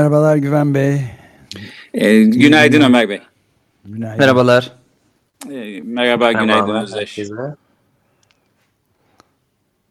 Merhabalar 0.00 0.36
Güven 0.36 0.74
Bey. 0.74 1.00
E, 1.94 2.22
günaydın 2.22 2.80
Ömer 2.80 3.08
Bey. 3.08 3.20
Günaydın. 3.84 4.18
Merhabalar. 4.18 4.72
E, 5.50 5.80
merhaba, 5.80 6.32
günaydın 6.32 6.74
Özdeş. 6.74 7.18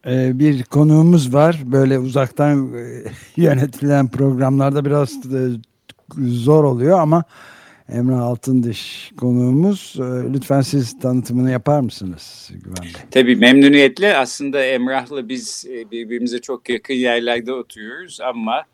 Ee, 0.08 0.40
bir 0.40 0.64
konuğumuz 0.64 1.34
var. 1.34 1.60
Böyle 1.66 2.00
uzaktan 2.00 2.74
e, 2.74 3.04
yönetilen 3.42 4.08
programlarda 4.08 4.86
biraz 4.86 5.12
e, 5.34 5.50
zor 6.28 6.64
oluyor 6.64 7.00
ama 7.00 7.24
Emrah 7.90 8.22
Altındış 8.22 9.12
konuğumuz. 9.18 9.96
Lütfen 10.34 10.62
siz 10.62 11.00
tanıtımını 11.00 11.52
yapar 11.52 11.80
mısınız 11.80 12.52
Güven 12.54 12.84
Bey? 12.84 12.92
Tabii 13.12 13.36
memnuniyetle. 13.36 14.18
Aslında 14.18 14.66
Emrah'la 14.66 15.30
biz 15.30 15.66
e, 15.70 15.92
birbirimize 15.92 16.40
çok 16.40 16.70
yakın 16.70 16.94
yerlerde 16.94 17.54
oturuyoruz 17.54 18.22
ama 18.22 18.66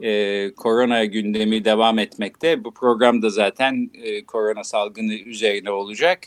e, 0.00 0.50
korona 0.56 1.04
gündemi 1.04 1.64
devam 1.64 1.98
etmekte. 1.98 2.64
Bu 2.64 2.74
programda 2.74 3.30
zaten 3.30 3.90
e, 4.02 4.24
korona 4.24 4.64
salgını 4.64 5.14
üzerine 5.14 5.70
olacak. 5.70 6.20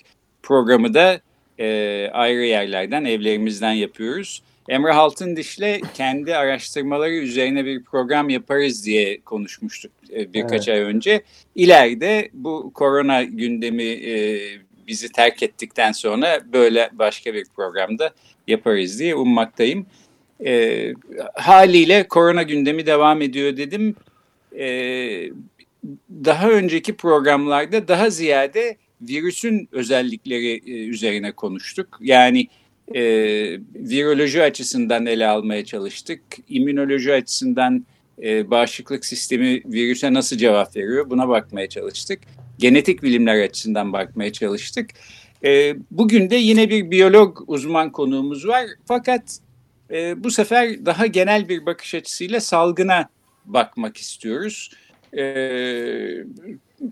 Programı 0.43 0.93
da 0.93 1.21
e, 1.59 2.09
ayrı 2.13 2.45
yerlerden, 2.45 3.05
evlerimizden 3.05 3.73
yapıyoruz. 3.73 4.43
Emre 4.69 4.93
Altındiş'le 4.93 5.81
kendi 5.93 6.35
araştırmaları 6.35 7.13
üzerine 7.13 7.65
bir 7.65 7.83
program 7.83 8.29
yaparız 8.29 8.85
diye 8.85 9.21
konuşmuştuk 9.21 9.91
e, 10.13 10.33
birkaç 10.33 10.67
evet. 10.67 10.79
ay 10.79 10.85
önce. 10.85 11.21
İleride 11.55 12.29
bu 12.33 12.71
korona 12.73 13.23
gündemi 13.23 13.83
e, 13.83 14.39
bizi 14.87 15.11
terk 15.11 15.43
ettikten 15.43 15.91
sonra 15.91 16.39
böyle 16.53 16.89
başka 16.93 17.33
bir 17.33 17.45
programda 17.55 18.13
yaparız 18.47 18.99
diye 18.99 19.15
ummaktayım. 19.15 19.85
E, 20.45 20.93
haliyle 21.33 22.07
korona 22.07 22.43
gündemi 22.43 22.85
devam 22.85 23.21
ediyor 23.21 23.57
dedim. 23.57 23.95
E, 24.59 24.67
daha 26.09 26.49
önceki 26.49 26.93
programlarda 26.93 27.87
daha 27.87 28.09
ziyade 28.09 28.77
virüsün 29.01 29.69
özellikleri 29.71 30.61
e, 30.65 30.85
üzerine 30.85 31.31
konuştuk. 31.31 31.99
Yani 32.01 32.47
e, 32.95 33.01
viroloji 33.75 34.43
açısından 34.43 35.05
ele 35.05 35.27
almaya 35.27 35.65
çalıştık. 35.65 36.21
İmmünoloji 36.49 37.13
açısından 37.13 37.85
e, 38.23 38.51
bağışıklık 38.51 39.05
sistemi 39.05 39.61
virüse 39.65 40.13
nasıl 40.13 40.37
cevap 40.37 40.75
veriyor 40.75 41.09
buna 41.09 41.29
bakmaya 41.29 41.69
çalıştık. 41.69 42.19
Genetik 42.59 43.03
bilimler 43.03 43.41
açısından 43.41 43.93
bakmaya 43.93 44.33
çalıştık. 44.33 44.89
E, 45.43 45.75
bugün 45.91 46.29
de 46.29 46.35
yine 46.35 46.69
bir 46.69 46.91
biyolog 46.91 47.43
uzman 47.47 47.91
konuğumuz 47.91 48.47
var. 48.47 48.65
Fakat 48.85 49.39
e, 49.91 50.23
bu 50.23 50.31
sefer 50.31 50.85
daha 50.85 51.05
genel 51.05 51.49
bir 51.49 51.65
bakış 51.65 51.95
açısıyla 51.95 52.41
salgına 52.41 53.09
bakmak 53.45 53.97
istiyoruz. 53.97 54.71
E, 55.17 55.23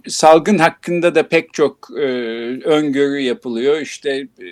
salgın 0.08 0.58
hakkında 0.58 1.16
da 1.16 1.28
pek 1.28 1.54
çok 1.54 1.90
e, 1.98 2.04
öngörü 2.64 3.20
yapılıyor. 3.20 3.82
İşte 3.82 4.28
e, 4.42 4.48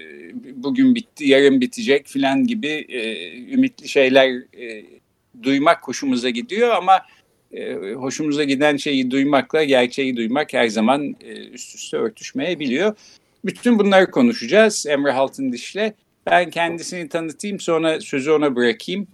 bugün 0.64 0.96
bitti, 0.96 1.28
yarın 1.28 1.62
bitecek 1.62 2.08
filan 2.08 2.48
gibi 2.48 2.86
e, 2.90 3.32
ümitli 3.54 3.90
şeyler 3.90 4.30
e, 4.60 4.86
duymak 5.44 5.88
hoşumuza 5.88 6.30
gidiyor 6.30 6.70
ama 6.70 7.02
e, 7.52 7.74
hoşumuza 7.94 8.44
giden 8.44 8.78
şeyi 8.78 9.12
duymakla 9.12 9.64
gerçeği 9.64 10.18
duymak 10.18 10.54
her 10.54 10.68
zaman 10.68 11.16
e, 11.22 11.48
üst 11.48 11.76
üste 11.76 11.98
örtüşmeyebiliyor. 11.98 12.96
Bütün 13.46 13.80
bunları 13.80 14.12
konuşacağız 14.12 14.86
Emre 14.90 15.12
Altındiş'le. 15.12 15.94
Ben 16.26 16.50
kendisini 16.50 17.10
tanıtayım 17.10 17.60
sonra 17.60 18.02
sözü 18.02 18.32
ona 18.32 18.56
bırakayım. 18.56 19.08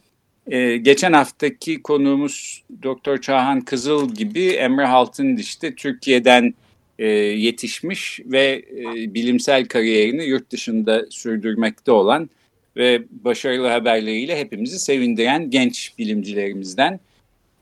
Ee, 0.47 0.77
geçen 0.77 1.13
haftaki 1.13 1.81
konuğumuz 1.81 2.63
Doktor 2.83 3.17
Çağhan 3.17 3.61
Kızıl 3.61 4.13
gibi 4.13 4.47
Emre 4.47 4.85
Haltındiş 4.85 5.61
de 5.61 5.75
Türkiye'den 5.75 6.53
e, 6.99 7.07
yetişmiş 7.07 8.19
ve 8.25 8.65
e, 8.71 9.13
bilimsel 9.13 9.65
kariyerini 9.65 10.25
yurt 10.25 10.51
dışında 10.51 11.05
sürdürmekte 11.09 11.91
olan 11.91 12.29
ve 12.77 13.03
başarılı 13.11 13.67
haberleriyle 13.67 14.39
hepimizi 14.39 14.79
sevindiren 14.79 15.49
genç 15.49 15.93
bilimcilerimizden. 15.97 16.99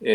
E, 0.06 0.14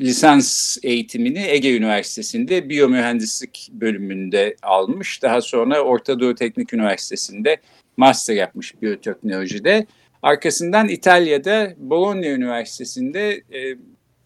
lisans 0.00 0.78
eğitimini 0.82 1.38
Ege 1.38 1.76
Üniversitesi'nde 1.76 2.68
biyomühendislik 2.68 3.68
bölümünde 3.72 4.56
almış. 4.62 5.22
Daha 5.22 5.40
sonra 5.40 5.80
Orta 5.80 6.20
Doğu 6.20 6.34
Teknik 6.34 6.74
Üniversitesi'nde 6.74 7.56
master 7.98 8.34
yapmış 8.34 8.82
biyoteknolojide. 8.82 9.86
Arkasından 10.22 10.88
İtalya'da 10.88 11.74
Bologna 11.76 12.26
Üniversitesi'nde 12.26 13.30
e, 13.30 13.76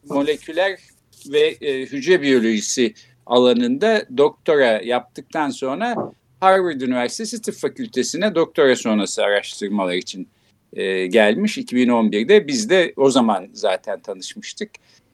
moleküler 0.08 0.78
ve 1.26 1.40
e, 1.40 1.80
hücre 1.80 2.22
biyolojisi 2.22 2.94
alanında 3.26 4.04
doktora 4.16 4.80
yaptıktan 4.82 5.50
sonra 5.50 6.12
Harvard 6.40 6.80
Üniversitesi 6.80 7.42
Tıp 7.42 7.54
Fakültesi'ne 7.54 8.34
doktora 8.34 8.76
sonrası 8.76 9.24
araştırmalar 9.24 9.94
için 9.94 10.28
e, 10.72 11.06
gelmiş 11.06 11.58
2011'de. 11.58 12.48
Biz 12.48 12.70
de 12.70 12.92
o 12.96 13.10
zaman 13.10 13.48
zaten 13.52 14.00
tanışmıştık. 14.00 14.70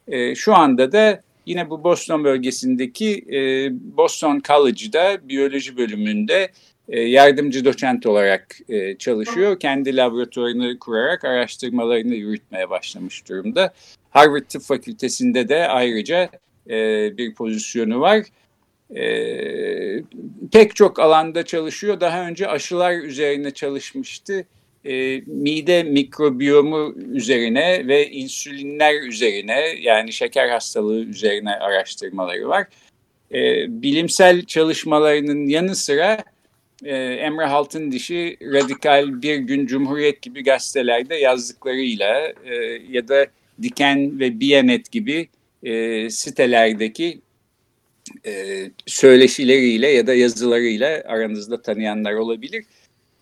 E, 0.09 0.35
şu 0.35 0.55
anda 0.55 0.93
da 0.93 1.23
yine 1.47 1.71
bu 1.71 1.85
Boston 1.85 2.25
bölgesindeki 2.25 3.25
e, 3.33 3.71
Boston 3.97 4.43
College'da 4.49 5.29
biyoloji 5.29 5.77
bölümünde 5.77 6.51
yardımcı 6.89 7.65
doçent 7.65 8.07
olarak 8.07 8.57
e, 8.69 8.99
çalışıyor. 8.99 9.61
Kendi 9.61 9.97
laboratuvarını 9.97 10.79
kurarak 10.79 11.25
araştırmalarını 11.25 12.15
yürütmeye 12.15 12.71
başlamış 12.71 13.29
durumda. 13.29 13.73
Harvard 14.11 14.45
Tıp 14.49 14.63
Fakültesi'nde 14.63 15.49
de 15.49 15.69
ayrıca 15.69 16.31
e, 16.71 16.77
bir 17.19 17.35
pozisyonu 17.35 18.01
var. 18.01 18.25
Pek 20.53 20.77
çok 20.77 20.99
alanda 20.99 21.45
çalışıyor. 21.45 22.01
Daha 22.01 22.29
önce 22.29 22.49
aşılar 22.49 22.99
üzerine 22.99 23.51
çalışmıştı. 23.51 24.47
Mide 25.27 25.83
mikrobiyomu 25.83 26.95
üzerine 27.13 27.87
ve 27.87 28.11
insülinler 28.11 29.03
üzerine 29.03 29.61
yani 29.81 30.13
şeker 30.13 30.49
hastalığı 30.49 31.05
üzerine 31.05 31.55
araştırmaları 31.55 32.49
var. 32.49 32.67
Bilimsel 33.69 34.45
çalışmalarının 34.45 35.47
yanı 35.47 35.77
sıra 35.77 36.25
e, 36.85 36.97
Emre 36.97 37.45
Halt'ın 37.45 37.93
dişi 37.93 38.37
radikal 38.43 39.23
bir 39.23 39.37
gün 39.37 39.67
Cumhuriyet 39.67 40.23
gibi 40.23 40.45
gazetelerde 40.45 41.15
yazdıklarıyla 41.15 42.33
e, 42.45 42.55
ya 42.91 43.09
da 43.09 43.27
Diken 43.63 44.21
ve 44.21 44.41
Biyanet 44.41 44.91
gibi 44.93 45.29
e, 45.63 46.11
sitelerdeki 46.11 47.21
e, 48.27 48.65
söyleşileriyle 48.87 49.89
ya 49.89 50.07
da 50.07 50.15
yazılarıyla 50.15 51.03
aranızda 51.07 51.63
tanıyanlar 51.63 52.13
olabilir. 52.13 52.65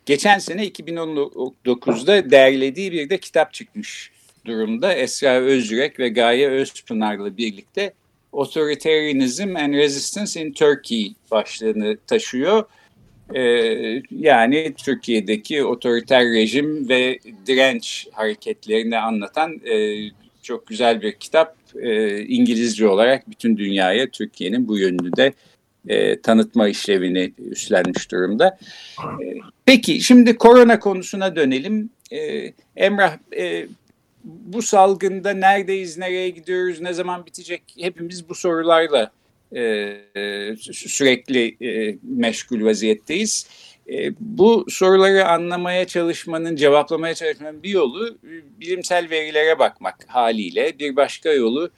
Geçen 0.06 0.38
sene 0.38 0.66
2019'da 0.66 2.30
derlediği 2.30 2.92
bir 2.92 3.10
de 3.10 3.18
kitap 3.18 3.52
çıkmış 3.52 4.10
durumda. 4.44 4.94
Esra 4.94 5.40
Özürek 5.40 6.00
ve 6.00 6.08
Gaye 6.08 6.48
Özpınar'la 6.48 7.36
birlikte 7.36 7.92
Authoritarianism 8.32 9.56
and 9.56 9.74
Resistance 9.74 10.40
in 10.40 10.52
Turkey 10.52 11.14
başlığını 11.30 11.96
taşıyor. 12.06 12.64
Ee, 13.34 14.02
yani 14.10 14.74
Türkiye'deki 14.76 15.64
otoriter 15.64 16.24
rejim 16.24 16.88
ve 16.88 17.18
direnç 17.46 18.08
hareketlerini 18.12 18.98
anlatan 18.98 19.60
e, 19.64 19.96
çok 20.42 20.66
güzel 20.66 21.02
bir 21.02 21.12
kitap. 21.12 21.56
E, 21.82 22.20
İngilizce 22.20 22.88
olarak 22.88 23.30
bütün 23.30 23.56
dünyaya 23.56 24.10
Türkiye'nin 24.10 24.68
bu 24.68 24.78
yönünü 24.78 25.16
de 25.16 25.32
e, 25.88 26.20
tanıtma 26.20 26.68
işlevini 26.68 27.32
üstlenmiş 27.50 28.10
durumda. 28.10 28.58
Peki 29.64 30.00
şimdi 30.00 30.36
korona 30.36 30.78
konusuna 30.78 31.36
dönelim. 31.36 31.90
Emrah 32.76 33.18
bu 34.24 34.62
salgında 34.62 35.30
neredeyiz, 35.30 35.98
nereye 35.98 36.30
gidiyoruz, 36.30 36.80
ne 36.80 36.92
zaman 36.92 37.26
bitecek 37.26 37.62
hepimiz 37.80 38.28
bu 38.28 38.34
sorularla 38.34 39.10
e, 39.56 40.56
sürekli 40.72 41.56
e, 41.60 41.98
meşgul 42.02 42.64
vaziyetteyiz. 42.64 43.46
E, 43.88 44.12
bu 44.20 44.66
soruları 44.68 45.28
anlamaya 45.28 45.86
çalışmanın, 45.86 46.56
cevaplamaya 46.56 47.14
çalışmanın 47.14 47.62
bir 47.62 47.70
yolu 47.70 48.18
bilimsel 48.60 49.10
verilere 49.10 49.58
bakmak 49.58 50.04
haliyle. 50.06 50.78
Bir 50.78 50.96
başka 50.96 51.32
yolu 51.32 51.70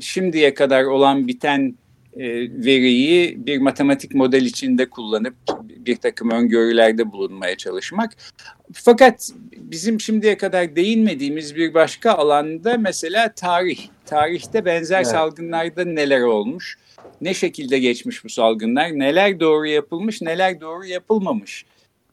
şimdiye 0.00 0.54
kadar 0.54 0.84
olan 0.84 1.28
biten 1.28 1.74
veriyi 2.16 3.46
bir 3.46 3.58
matematik 3.58 4.14
model 4.14 4.42
içinde 4.42 4.90
kullanıp 4.90 5.34
bir 5.60 5.96
takım 5.96 6.30
öngörülerde 6.30 7.12
bulunmaya 7.12 7.56
çalışmak. 7.56 8.16
Fakat 8.72 9.30
bizim 9.70 10.00
şimdiye 10.00 10.36
kadar 10.36 10.76
değinmediğimiz 10.76 11.56
bir 11.56 11.74
başka 11.74 12.12
alanda 12.12 12.76
mesela 12.76 13.32
tarih. 13.32 13.78
Tarihte 14.06 14.64
benzer 14.64 14.96
evet. 14.96 15.06
salgınlarda 15.06 15.84
neler 15.84 16.20
olmuş? 16.20 16.78
Ne 17.20 17.34
şekilde 17.34 17.78
geçmiş 17.78 18.24
bu 18.24 18.28
salgınlar? 18.28 18.98
Neler 18.98 19.40
doğru 19.40 19.66
yapılmış, 19.66 20.22
neler 20.22 20.60
doğru 20.60 20.86
yapılmamış? 20.86 21.64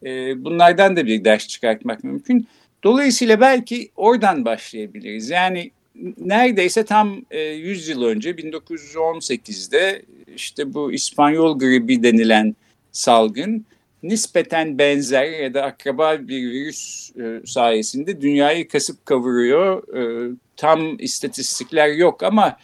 E, 0.06 0.44
bunlardan 0.44 0.96
da 0.96 1.06
bir 1.06 1.26
ders 1.26 1.48
çıkartmak 1.48 2.04
mümkün. 2.04 2.48
Dolayısıyla 2.84 3.42
belki 3.42 3.90
oradan 3.96 4.46
başlayabiliriz. 4.46 5.30
Yani 5.30 5.72
neredeyse 6.18 6.86
tam 6.86 7.22
100 7.32 7.88
yıl 7.88 8.04
önce 8.04 8.32
1918'de 8.32 10.02
işte 10.36 10.74
bu 10.74 10.94
İspanyol 10.94 11.60
gribi 11.60 12.04
denilen 12.04 12.56
salgın 12.92 13.66
nispeten 14.04 14.78
benzer 14.78 15.26
ya 15.26 15.54
da 15.54 15.64
akraba 15.64 16.28
bir 16.28 16.52
virüs 16.52 17.12
e, 17.16 17.42
sayesinde 17.46 18.22
dünyayı 18.22 18.68
kasıp 18.68 19.06
kavuruyor. 19.06 19.96
E, 19.98 20.32
tam 20.56 21.00
istatistikler 21.00 21.88
yok 21.88 22.24
ama 22.24 22.58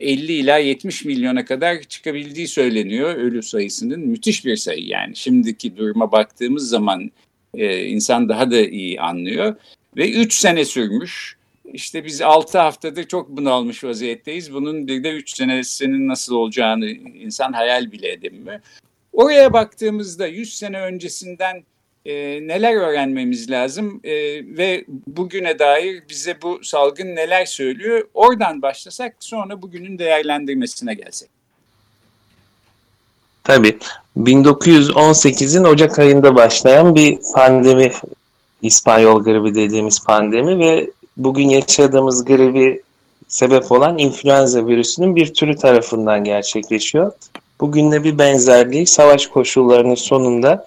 50 0.00 0.32
ila 0.32 0.58
70 0.58 1.04
milyona 1.04 1.44
kadar 1.44 1.82
çıkabildiği 1.82 2.48
söyleniyor 2.48 3.14
ölü 3.14 3.42
sayısının. 3.42 4.00
Müthiş 4.00 4.44
bir 4.44 4.56
sayı 4.56 4.86
yani. 4.86 5.16
Şimdiki 5.16 5.76
duruma 5.76 6.12
baktığımız 6.12 6.68
zaman 6.68 7.10
e, 7.54 7.84
insan 7.84 8.28
daha 8.28 8.50
da 8.50 8.60
iyi 8.60 9.00
anlıyor. 9.00 9.56
Ve 9.96 10.10
3 10.10 10.34
sene 10.34 10.64
sürmüş. 10.64 11.38
İşte 11.72 12.04
biz 12.04 12.22
6 12.22 12.58
haftadır 12.58 13.04
çok 13.04 13.28
bunalmış 13.28 13.84
vaziyetteyiz. 13.84 14.52
Bunun 14.52 14.86
bir 14.86 15.04
de 15.04 15.12
3 15.12 15.36
senesinin 15.36 16.08
nasıl 16.08 16.34
olacağını 16.34 16.90
insan 16.90 17.52
hayal 17.52 17.92
bile 17.92 18.12
edemiyor. 18.12 18.60
Oraya 19.18 19.52
baktığımızda 19.52 20.26
100 20.26 20.54
sene 20.54 20.80
öncesinden 20.80 21.64
e, 22.06 22.14
neler 22.48 22.74
öğrenmemiz 22.74 23.50
lazım 23.50 24.00
e, 24.04 24.12
ve 24.56 24.84
bugüne 25.06 25.58
dair 25.58 26.02
bize 26.08 26.42
bu 26.42 26.60
salgın 26.64 27.16
neler 27.16 27.46
söylüyor? 27.46 28.08
Oradan 28.14 28.62
başlasak 28.62 29.16
sonra 29.20 29.62
bugünün 29.62 29.98
değerlendirmesine 29.98 30.94
gelsek. 30.94 31.28
Tabii. 33.44 33.78
1918'in 34.16 35.64
Ocak 35.64 35.98
ayında 35.98 36.34
başlayan 36.34 36.94
bir 36.94 37.18
pandemi, 37.34 37.92
İspanyol 38.62 39.22
gribi 39.22 39.54
dediğimiz 39.54 40.04
pandemi 40.04 40.58
ve 40.58 40.90
bugün 41.16 41.48
yaşadığımız 41.48 42.24
gribi 42.24 42.82
sebep 43.28 43.72
olan 43.72 43.98
influenza 43.98 44.66
virüsünün 44.66 45.16
bir 45.16 45.34
türü 45.34 45.56
tarafından 45.56 46.24
gerçekleşiyor. 46.24 47.12
Bugünle 47.60 48.04
bir 48.04 48.18
benzerliği 48.18 48.86
savaş 48.86 49.26
koşullarının 49.26 49.94
sonunda 49.94 50.64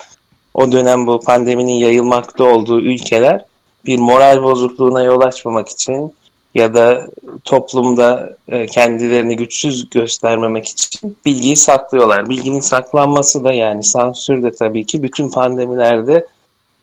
o 0.53 0.71
dönem 0.71 1.07
bu 1.07 1.19
pandeminin 1.19 1.73
yayılmakta 1.73 2.43
olduğu 2.43 2.81
ülkeler 2.81 3.45
bir 3.85 3.99
moral 3.99 4.43
bozukluğuna 4.43 5.03
yol 5.03 5.21
açmamak 5.21 5.69
için 5.69 6.13
ya 6.55 6.73
da 6.73 7.07
toplumda 7.43 8.35
e, 8.47 8.65
kendilerini 8.65 9.35
güçsüz 9.35 9.89
göstermemek 9.89 10.67
için 10.67 11.17
bilgiyi 11.25 11.55
saklıyorlar. 11.55 12.29
Bilginin 12.29 12.59
saklanması 12.59 13.43
da 13.43 13.53
yani 13.53 13.83
sansür 13.83 14.43
de 14.43 14.51
tabii 14.51 14.85
ki 14.85 15.03
bütün 15.03 15.29
pandemilerde 15.29 16.27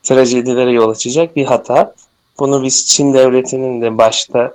trajedilere 0.02 0.72
yol 0.72 0.90
açacak 0.90 1.36
bir 1.36 1.44
hata. 1.44 1.94
Bunu 2.38 2.62
biz 2.62 2.86
Çin 2.86 3.14
devletinin 3.14 3.82
de 3.82 3.98
başta 3.98 4.54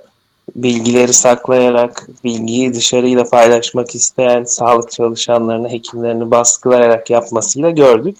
bilgileri 0.56 1.12
saklayarak, 1.12 2.08
bilgiyi 2.24 2.74
dışarıyla 2.74 3.24
paylaşmak 3.24 3.94
isteyen 3.94 4.44
sağlık 4.44 4.90
çalışanlarını, 4.90 5.68
hekimlerini 5.68 6.30
baskılayarak 6.30 7.10
yapmasıyla 7.10 7.70
gördük. 7.70 8.16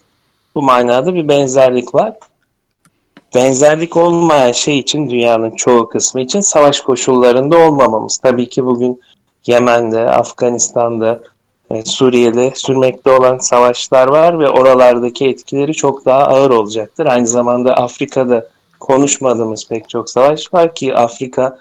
Bu 0.55 0.62
manada 0.62 1.15
bir 1.15 1.29
benzerlik 1.29 1.94
var. 1.94 2.15
Benzerlik 3.35 3.97
olmayan 3.97 4.53
şey 4.53 4.79
için 4.79 5.11
dünyanın 5.11 5.50
çoğu 5.50 5.88
kısmı 5.88 6.21
için 6.21 6.41
savaş 6.41 6.81
koşullarında 6.81 7.59
olmamamız. 7.59 8.19
Tabii 8.19 8.49
ki 8.49 8.67
bugün 8.67 9.00
Yemen'de, 9.47 10.00
Afganistan'da, 10.00 11.20
e, 11.70 11.85
Suriye'de 11.85 12.53
sürmekte 12.55 13.11
olan 13.11 13.38
savaşlar 13.38 14.09
var 14.09 14.38
ve 14.38 14.49
oralardaki 14.49 15.29
etkileri 15.29 15.75
çok 15.75 16.05
daha 16.05 16.25
ağır 16.25 16.50
olacaktır. 16.50 17.06
Aynı 17.06 17.27
zamanda 17.27 17.75
Afrika'da 17.75 18.49
konuşmadığımız 18.81 19.69
pek 19.69 19.88
çok 19.88 20.11
savaş 20.11 20.55
var 20.55 20.75
ki 20.75 20.94
Afrika 20.94 21.59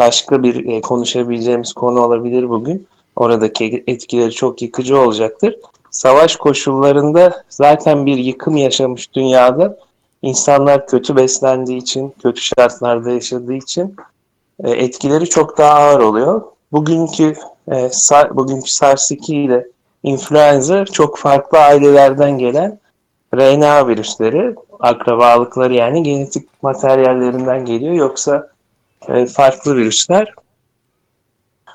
başka 0.00 0.42
bir 0.42 0.66
e, 0.66 0.80
konuşabileceğimiz 0.80 1.72
konu 1.72 2.00
olabilir 2.00 2.48
bugün. 2.48 2.86
Oradaki 3.16 3.84
etkileri 3.86 4.32
çok 4.32 4.62
yıkıcı 4.62 5.00
olacaktır. 5.00 5.56
Savaş 5.90 6.36
koşullarında 6.36 7.44
zaten 7.48 8.06
bir 8.06 8.16
yıkım 8.16 8.56
yaşamış 8.56 9.14
dünyada 9.14 9.78
insanlar 10.22 10.86
kötü 10.86 11.16
beslendiği 11.16 11.78
için, 11.78 12.14
kötü 12.22 12.40
şartlarda 12.40 13.10
yaşadığı 13.10 13.54
için 13.54 13.96
e, 14.64 14.70
etkileri 14.70 15.28
çok 15.28 15.58
daha 15.58 15.78
ağır 15.78 16.00
oluyor. 16.00 16.42
Bugünkü 16.72 17.34
e, 17.72 17.88
sar, 17.88 18.36
bugünkü 18.36 18.70
SARS-2 18.70 19.34
ile 19.34 19.66
influenza 20.02 20.84
çok 20.84 21.18
farklı 21.18 21.58
ailelerden 21.58 22.38
gelen 22.38 22.78
RNA 23.34 23.88
virüsleri, 23.88 24.54
akrabalıkları 24.80 25.74
yani 25.74 26.02
genetik 26.02 26.62
materyallerinden 26.62 27.64
geliyor. 27.64 27.94
Yoksa 27.94 28.49
e, 29.08 29.26
farklı 29.26 29.76
virüsler. 29.76 30.34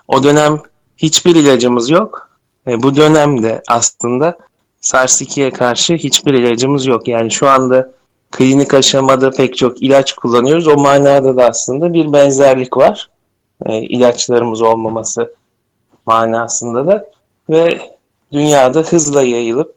O 0.08 0.24
dönem 0.24 0.62
hiçbir 0.98 1.36
ilacımız 1.36 1.90
yok. 1.90 2.30
E, 2.68 2.84
bu 2.84 2.96
dönemde 2.96 3.62
aslında 3.68 4.38
SARS-2'ye 4.82 5.52
karşı 5.52 5.94
hiçbir 5.94 6.34
ilacımız 6.34 6.86
yok. 6.86 7.08
Yani 7.08 7.32
şu 7.32 7.50
anda 7.50 7.92
klinik 8.32 8.74
aşamada 8.74 9.32
pek 9.32 9.58
çok 9.58 9.82
ilaç 9.82 10.14
kullanıyoruz. 10.14 10.68
O 10.68 10.76
manada 10.76 11.38
da 11.38 11.46
aslında 11.46 11.94
bir 11.94 12.14
benzerlik 12.14 12.78
var. 12.78 13.10
E, 13.66 13.82
ilaçlarımız 13.82 14.62
olmaması 14.62 15.36
manasında 16.06 16.88
da 16.88 17.10
ve 17.50 17.80
dünyada 18.32 18.80
hızla 18.80 19.22
yayılıp 19.24 19.76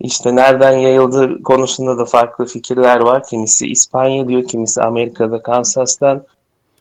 işte 0.00 0.36
nereden 0.36 0.72
yayıldığı 0.72 1.42
konusunda 1.42 1.98
da 1.98 2.04
farklı 2.04 2.46
fikirler 2.46 3.00
var. 3.00 3.24
Kimisi 3.24 3.66
İspanya 3.66 4.28
diyor, 4.28 4.44
kimisi 4.44 4.82
Amerika'da 4.82 5.42
Kansas'tan 5.42 6.24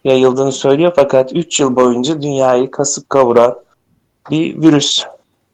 yayıldığını 0.04 0.52
söylüyor. 0.52 0.94
Fakat 0.96 1.34
3 1.36 1.60
yıl 1.60 1.76
boyunca 1.76 2.22
dünyayı 2.22 2.72
kasıp 2.72 3.10
kavuran 3.10 3.56
bir 4.30 4.62
virüs. 4.62 5.04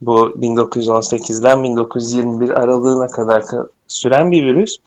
Bu 0.02 0.20
1918'den 0.30 1.64
1921 1.64 2.50
aralığına 2.50 3.08
kadar 3.08 3.44
süren 3.88 4.32
bir 4.32 4.46
virüs. 4.46 4.78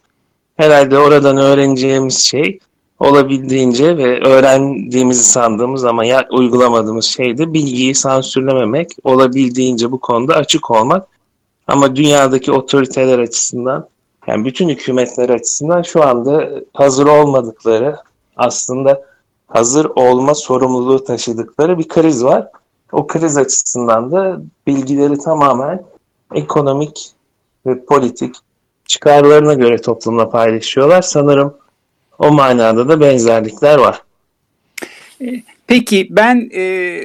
Herhalde 0.56 0.98
oradan 0.98 1.36
öğreneceğimiz 1.36 2.18
şey 2.18 2.58
olabildiğince 2.98 3.96
ve 3.96 4.20
öğrendiğimizi 4.20 5.24
sandığımız 5.24 5.84
ama 5.84 6.04
ya 6.04 6.26
uygulamadığımız 6.30 7.04
şey 7.04 7.38
de 7.38 7.52
bilgiyi 7.52 7.94
sansürlememek, 7.94 8.90
olabildiğince 9.04 9.92
bu 9.92 10.00
konuda 10.00 10.34
açık 10.34 10.70
olmak. 10.70 11.08
Ama 11.66 11.96
dünyadaki 11.96 12.52
otoriteler 12.52 13.18
açısından, 13.18 13.88
yani 14.26 14.44
bütün 14.44 14.68
hükümetler 14.68 15.28
açısından 15.28 15.82
şu 15.82 16.02
anda 16.02 16.50
hazır 16.72 17.06
olmadıkları 17.06 17.96
aslında 18.36 19.02
hazır 19.52 19.84
olma 19.84 20.34
sorumluluğu 20.34 21.04
taşıdıkları 21.04 21.78
bir 21.78 21.88
kriz 21.88 22.24
var. 22.24 22.48
O 22.92 23.06
kriz 23.06 23.36
açısından 23.36 24.12
da 24.12 24.40
bilgileri 24.66 25.18
tamamen 25.18 25.84
ekonomik 26.34 27.10
ve 27.66 27.84
politik 27.84 28.34
çıkarlarına 28.86 29.54
göre 29.54 29.80
toplumla 29.80 30.30
paylaşıyorlar. 30.30 31.02
Sanırım 31.02 31.56
o 32.18 32.32
manada 32.32 32.88
da 32.88 33.00
benzerlikler 33.00 33.78
var. 33.78 34.02
E, 35.20 35.42
peki 35.66 36.08
ben 36.10 36.50
e, 36.54 37.00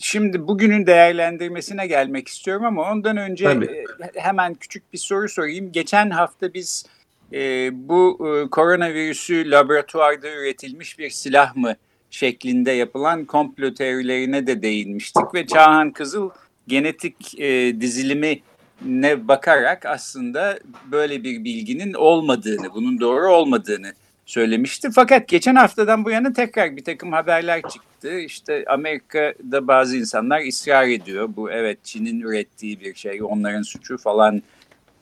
şimdi 0.00 0.48
bugünün 0.48 0.86
değerlendirmesine 0.86 1.86
gelmek 1.86 2.28
istiyorum 2.28 2.64
ama 2.64 2.92
ondan 2.92 3.16
önce 3.16 3.46
e, 3.48 3.84
hemen 4.14 4.54
küçük 4.54 4.92
bir 4.92 4.98
soru 4.98 5.28
sorayım. 5.28 5.72
Geçen 5.72 6.10
hafta 6.10 6.54
biz 6.54 6.84
e, 7.32 7.70
bu 7.88 8.18
e, 8.20 8.50
koronavirüsü 8.50 9.50
laboratuvarda 9.50 10.28
üretilmiş 10.28 10.98
bir 10.98 11.10
silah 11.10 11.56
mı 11.56 11.76
şeklinde 12.10 12.70
yapılan 12.70 13.24
komplo 13.24 13.74
teorilerine 13.74 14.46
de 14.46 14.62
değinmiştik 14.62 15.34
ve 15.34 15.46
Çağhan 15.46 15.90
Kızıl 15.90 16.30
genetik 16.68 17.40
e, 17.40 17.80
dizilimi 17.80 18.40
ne 18.84 19.28
bakarak 19.28 19.86
aslında 19.86 20.58
böyle 20.90 21.24
bir 21.24 21.44
bilginin 21.44 21.94
olmadığını, 21.94 22.74
bunun 22.74 23.00
doğru 23.00 23.28
olmadığını 23.28 23.92
söylemişti. 24.26 24.88
Fakat 24.94 25.28
geçen 25.28 25.54
haftadan 25.54 26.04
bu 26.04 26.10
yana 26.10 26.32
tekrar 26.32 26.76
bir 26.76 26.84
takım 26.84 27.12
haberler 27.12 27.62
çıktı. 27.62 28.18
İşte 28.18 28.64
Amerika'da 28.68 29.68
bazı 29.68 29.96
insanlar 29.96 30.46
ısrar 30.48 30.88
ediyor. 30.88 31.28
Bu 31.36 31.50
evet 31.50 31.78
Çin'in 31.84 32.20
ürettiği 32.20 32.80
bir 32.80 32.94
şey, 32.94 33.22
onların 33.22 33.62
suçu 33.62 33.98
falan 33.98 34.42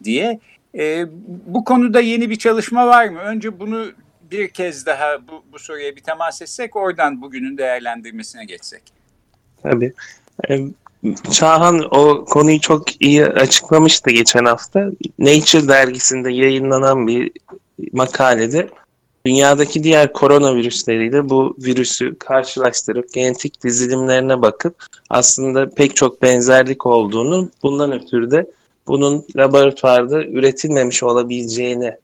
diye. 0.05 0.41
E, 0.75 1.07
bu 1.47 1.65
konuda 1.65 2.00
yeni 2.00 2.31
bir 2.31 2.37
çalışma 2.37 2.87
var 2.87 3.09
mı? 3.09 3.19
Önce 3.19 3.61
bunu 3.61 3.87
bir 4.31 4.49
kez 4.49 4.87
daha 4.87 5.29
bu, 5.29 5.45
bu 5.53 5.59
soruya 5.59 5.97
bir 5.97 6.01
temas 6.01 6.43
etsek 6.43 6.77
oradan 6.77 7.23
bugünün 7.23 7.59
değerlendirmesine 7.59 8.45
geçsek. 8.45 8.83
Tabii. 9.63 9.93
E, 10.51 10.59
Çağhan 11.33 11.89
o 11.91 12.25
konuyu 12.25 12.61
çok 12.61 13.03
iyi 13.03 13.27
açıklamıştı 13.27 14.11
geçen 14.11 14.45
hafta. 14.45 14.91
Nature 15.19 15.69
dergisinde 15.69 16.33
yayınlanan 16.33 17.07
bir 17.07 17.33
makalede 17.93 18.69
dünyadaki 19.27 19.83
diğer 19.83 20.13
koronavirüsleriyle 20.13 21.29
bu 21.29 21.57
virüsü 21.59 22.19
karşılaştırıp 22.19 23.13
genetik 23.13 23.65
dizilimlerine 23.65 24.43
bakıp 24.43 24.87
aslında 25.11 25.71
pek 25.71 25.97
çok 25.97 26.23
benzerlik 26.23 26.87
olduğunu 26.87 27.51
bundan 27.63 27.93
ötürü 27.93 28.31
de 28.31 28.47
bunun 28.87 29.27
laboratuvarda 29.37 30.25
üretilmemiş 30.25 31.03
olabileceğini 31.03 31.97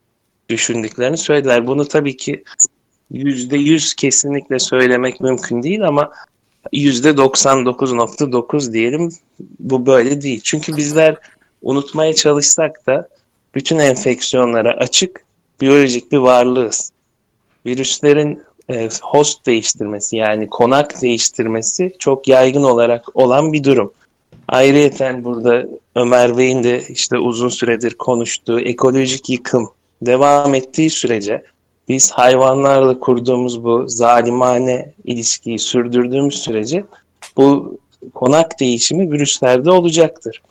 düşündüklerini 0.49 1.17
söylediler. 1.17 1.67
Bunu 1.67 1.87
tabii 1.87 2.17
ki 2.17 2.43
yüzde 3.11 3.57
yüz 3.57 3.93
kesinlikle 3.93 4.59
söylemek 4.59 5.21
mümkün 5.21 5.63
değil 5.63 5.87
ama 5.87 6.11
yüzde 6.73 7.09
99.9 7.09 8.73
diyelim 8.73 9.09
bu 9.59 9.85
böyle 9.85 10.21
değil. 10.21 10.41
Çünkü 10.43 10.77
bizler 10.77 11.17
unutmaya 11.61 12.15
çalışsak 12.15 12.87
da 12.87 13.07
bütün 13.55 13.79
enfeksiyonlara 13.79 14.73
açık 14.73 15.25
biyolojik 15.61 16.11
bir 16.11 16.17
varlığız. 16.17 16.91
Virüslerin 17.65 18.43
e, 18.69 18.89
host 19.01 19.45
değiştirmesi 19.45 20.17
yani 20.17 20.49
konak 20.49 21.01
değiştirmesi 21.01 21.95
çok 21.99 22.27
yaygın 22.27 22.63
olarak 22.63 23.15
olan 23.15 23.53
bir 23.53 23.63
durum. 23.63 23.93
Ayrıyeten 24.47 25.23
burada 25.23 25.65
Ömer 25.95 26.37
Bey'in 26.37 26.63
de 26.63 26.83
işte 26.89 27.17
uzun 27.17 27.49
süredir 27.49 27.93
konuştuğu 27.93 28.59
ekolojik 28.59 29.29
yıkım 29.29 29.69
devam 30.01 30.55
ettiği 30.55 30.89
sürece 30.89 31.43
biz 31.89 32.11
hayvanlarla 32.11 32.99
kurduğumuz 32.99 33.63
bu 33.63 33.83
zalimane 33.87 34.91
ilişkiyi 35.05 35.59
sürdürdüğümüz 35.59 36.43
sürece 36.43 36.83
bu 37.37 37.77
konak 38.13 38.59
değişimi 38.59 39.11
virüslerde 39.11 39.71
olacaktır. 39.71 40.41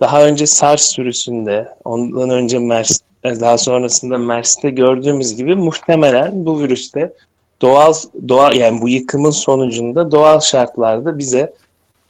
Daha 0.00 0.24
önce 0.24 0.46
SARS 0.46 0.82
sürüsünde, 0.82 1.68
ondan 1.84 2.30
önce 2.30 2.58
MERS, 2.58 3.00
daha 3.24 3.58
sonrasında 3.58 4.18
MERS'te 4.18 4.70
gördüğümüz 4.70 5.36
gibi 5.36 5.54
muhtemelen 5.54 6.46
bu 6.46 6.60
virüste 6.60 7.12
doğal 7.62 7.94
doğal 8.28 8.54
yani 8.54 8.82
bu 8.82 8.88
yıkımın 8.88 9.30
sonucunda 9.30 10.10
doğal 10.10 10.40
şartlarda 10.40 11.18
bize 11.18 11.52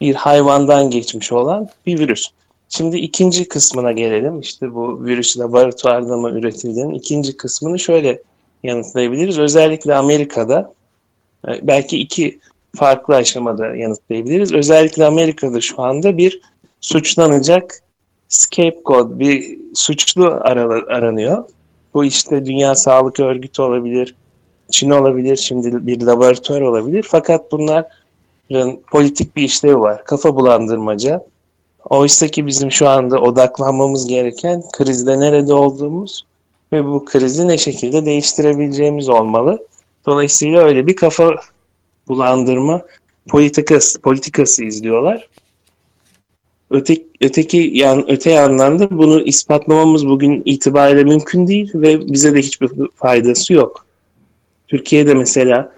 bir 0.01 0.15
hayvandan 0.15 0.91
geçmiş 0.91 1.33
olan 1.33 1.69
bir 1.87 1.99
virüs. 1.99 2.31
Şimdi 2.77 2.97
ikinci 2.97 3.49
kısmına 3.49 3.93
gelelim. 3.93 4.41
İşte 4.41 4.75
bu 4.75 5.05
virüs 5.05 5.39
laboratuvarda 5.39 6.17
mı 6.17 6.31
üretildiğinin 6.31 6.95
ikinci 6.95 7.37
kısmını 7.37 7.79
şöyle 7.79 8.23
yanıtlayabiliriz. 8.63 9.39
Özellikle 9.39 9.95
Amerika'da 9.95 10.75
e, 11.49 11.69
belki 11.69 11.99
iki 11.99 12.39
farklı 12.77 13.15
aşamada 13.17 13.77
yanıtlayabiliriz. 13.77 14.53
Özellikle 14.53 15.05
Amerika'da 15.05 15.61
şu 15.61 15.83
anda 15.83 16.17
bir 16.17 16.41
suçlanacak 16.81 17.81
scapegoat, 18.29 19.19
bir 19.19 19.59
suçlu 19.75 20.27
aranıyor. 20.89 21.45
Bu 21.95 22.05
işte 22.05 22.47
Dünya 22.47 22.75
Sağlık 22.75 23.21
Örgütü 23.21 23.63
olabilir, 23.63 24.15
Çin 24.71 24.91
olabilir, 24.91 25.37
şimdi 25.37 25.87
bir 25.87 26.01
laboratuvar 26.01 26.61
olabilir. 26.61 27.07
Fakat 27.09 27.53
bunların 27.53 28.81
politik 28.91 29.37
bir 29.37 29.43
işlevi 29.43 29.81
var. 29.81 30.05
Kafa 30.05 30.37
bulandırmaca. 30.37 31.34
Oysa 31.91 32.29
ki 32.29 32.47
bizim 32.47 32.73
şu 32.73 32.89
anda 32.89 33.21
odaklanmamız 33.21 34.07
gereken 34.07 34.63
krizde 34.73 35.21
nerede 35.21 35.53
olduğumuz 35.55 36.25
ve 36.73 36.85
bu 36.85 37.05
krizi 37.05 37.49
ne 37.49 37.59
şekilde 37.59 38.05
değiştirebileceğimiz 38.05 39.09
olmalı. 39.09 39.67
Dolayısıyla 40.07 40.63
öyle 40.63 40.87
bir 40.87 40.97
kafa 40.97 41.35
bulandırma 42.09 42.83
politikası, 43.29 44.01
politikası 44.01 44.65
izliyorlar. 44.65 45.29
Öteki, 46.71 47.07
öteki 47.21 47.71
yan, 47.75 48.11
öte 48.11 48.31
yandan 48.31 48.79
da 48.79 48.91
bunu 48.91 49.21
ispatlamamız 49.21 50.07
bugün 50.07 50.43
itibariyle 50.45 51.05
mümkün 51.05 51.47
değil 51.47 51.71
ve 51.75 52.13
bize 52.13 52.35
de 52.35 52.39
hiçbir 52.39 52.71
faydası 52.95 53.53
yok. 53.53 53.87
Türkiye'de 54.69 55.15
mesela 55.15 55.73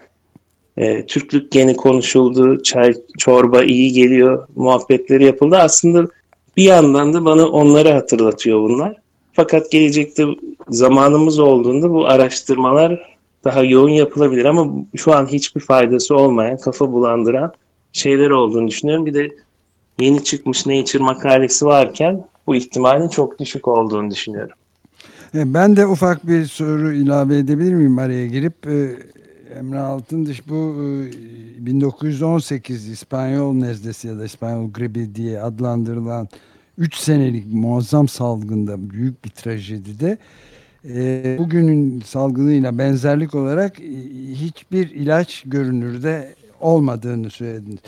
e, 0.76 1.06
Türklük 1.06 1.52
geni 1.52 1.76
konuşuldu, 1.76 2.62
çay, 2.62 2.94
çorba 3.18 3.62
iyi 3.62 3.92
geliyor, 3.92 4.48
muhabbetleri 4.56 5.24
yapıldı. 5.24 5.56
Aslında 5.56 6.08
bir 6.56 6.64
yandan 6.64 7.14
da 7.14 7.24
bana 7.24 7.48
onları 7.48 7.92
hatırlatıyor 7.92 8.60
bunlar. 8.60 8.96
Fakat 9.32 9.70
gelecekte 9.70 10.26
zamanımız 10.68 11.38
olduğunda 11.38 11.90
bu 11.90 12.06
araştırmalar 12.06 13.16
daha 13.44 13.62
yoğun 13.62 13.90
yapılabilir 13.90 14.44
ama 14.44 14.66
şu 14.96 15.14
an 15.14 15.26
hiçbir 15.26 15.60
faydası 15.60 16.16
olmayan, 16.16 16.58
kafa 16.58 16.92
bulandıran 16.92 17.52
şeyler 17.92 18.30
olduğunu 18.30 18.68
düşünüyorum. 18.68 19.06
Bir 19.06 19.14
de 19.14 19.28
yeni 20.00 20.24
çıkmış 20.24 20.66
Nature 20.66 21.02
makalesi 21.02 21.66
varken 21.66 22.24
bu 22.46 22.54
ihtimalin 22.54 23.08
çok 23.08 23.38
düşük 23.38 23.68
olduğunu 23.68 24.10
düşünüyorum. 24.10 24.54
E, 25.34 25.54
ben 25.54 25.76
de 25.76 25.86
ufak 25.86 26.26
bir 26.26 26.44
soru 26.44 26.92
ilave 26.92 27.38
edebilir 27.38 27.74
miyim 27.74 27.98
araya 27.98 28.26
girip? 28.26 28.54
Emre 29.58 29.78
Altındış 29.78 30.48
bu 30.48 30.76
1918 31.58 32.88
e, 32.88 32.92
İspanyol 32.92 33.54
nezdesi 33.54 34.08
ya 34.08 34.18
da 34.18 34.24
İspanyol 34.24 34.72
gribi 34.72 35.14
diye 35.14 35.42
adlandırılan 35.42 36.28
3 36.78 36.94
senelik 36.96 37.46
muazzam 37.52 38.08
salgında 38.08 38.90
büyük 38.90 39.24
bir 39.24 39.30
trajedide 39.30 40.18
e, 40.88 41.36
bugünün 41.38 42.00
salgınıyla 42.00 42.78
benzerlik 42.78 43.34
olarak 43.34 43.80
e, 43.80 43.84
hiçbir 44.32 44.90
ilaç 44.90 45.42
görünürde 45.46 46.34
olmadığını 46.60 47.30
söylediniz. 47.30 47.80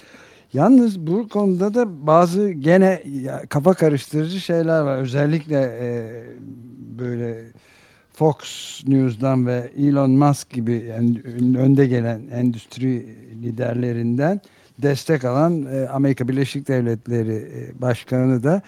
Yalnız 0.52 1.06
bu 1.06 1.28
konuda 1.28 1.74
da 1.74 2.06
bazı 2.06 2.50
gene 2.50 3.02
kafa 3.48 3.74
karıştırıcı 3.74 4.40
şeyler 4.40 4.80
var. 4.80 4.98
Özellikle 4.98 5.60
e, 5.80 6.06
böyle 6.98 7.44
Fox 8.18 8.38
News'dan 8.86 9.46
ve 9.46 9.70
Elon 9.78 10.10
Musk 10.10 10.50
gibi 10.50 10.94
önde 11.58 11.86
gelen 11.86 12.20
endüstri 12.32 13.06
liderlerinden 13.42 14.40
destek 14.82 15.24
alan 15.24 15.66
e, 15.72 15.88
Amerika 15.88 16.28
Birleşik 16.28 16.68
Devletleri 16.68 17.34
e, 17.34 17.80
Başkanı 17.80 18.42
da 18.42 18.62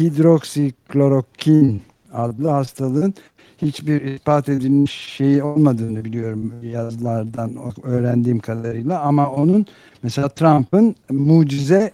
hidroksiklorokin 0.00 1.82
adlı 2.12 2.48
hastalığın 2.48 3.14
hiçbir 3.62 4.02
ispat 4.02 4.48
edilmiş 4.48 4.92
şeyi 4.92 5.42
olmadığını 5.42 6.04
biliyorum 6.04 6.52
yazılardan 6.62 7.52
öğrendiğim 7.82 8.38
kadarıyla 8.38 9.00
ama 9.00 9.30
onun 9.30 9.66
mesela 10.02 10.28
Trump'ın 10.28 10.96
mucize 11.10 11.90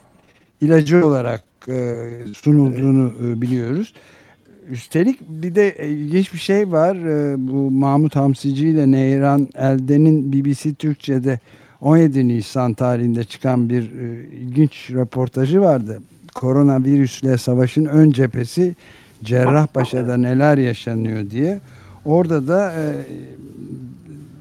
ilacı 0.60 1.06
olarak 1.06 1.44
e, 1.68 1.96
sunulduğunu 2.36 3.12
e, 3.24 3.40
biliyoruz. 3.42 3.94
Üstelik 4.70 5.20
bir 5.20 5.54
de 5.54 5.76
ilginç 5.88 6.32
bir 6.32 6.38
şey 6.38 6.72
var. 6.72 6.96
E, 6.96 7.34
bu 7.48 7.70
Mahmut 7.70 8.16
Hamsici 8.16 8.68
ile 8.68 8.90
Neyran 8.90 9.48
Elden'in 9.54 10.32
BBC 10.32 10.74
Türkçe'de 10.74 11.38
17 11.80 12.28
Nisan 12.28 12.74
tarihinde 12.74 13.24
çıkan 13.24 13.68
bir 13.68 13.82
e, 13.82 14.28
ilginç 14.28 14.90
röportajı 14.90 15.60
vardı. 15.60 16.02
Koronavirüsle 16.34 17.38
savaşın 17.38 17.84
ön 17.84 18.10
cephesi 18.10 18.76
Cerrahpaşa'da 19.24 20.16
neler 20.16 20.58
yaşanıyor 20.58 21.30
diye. 21.30 21.60
Orada 22.04 22.48
da 22.48 22.72
e, 22.72 22.84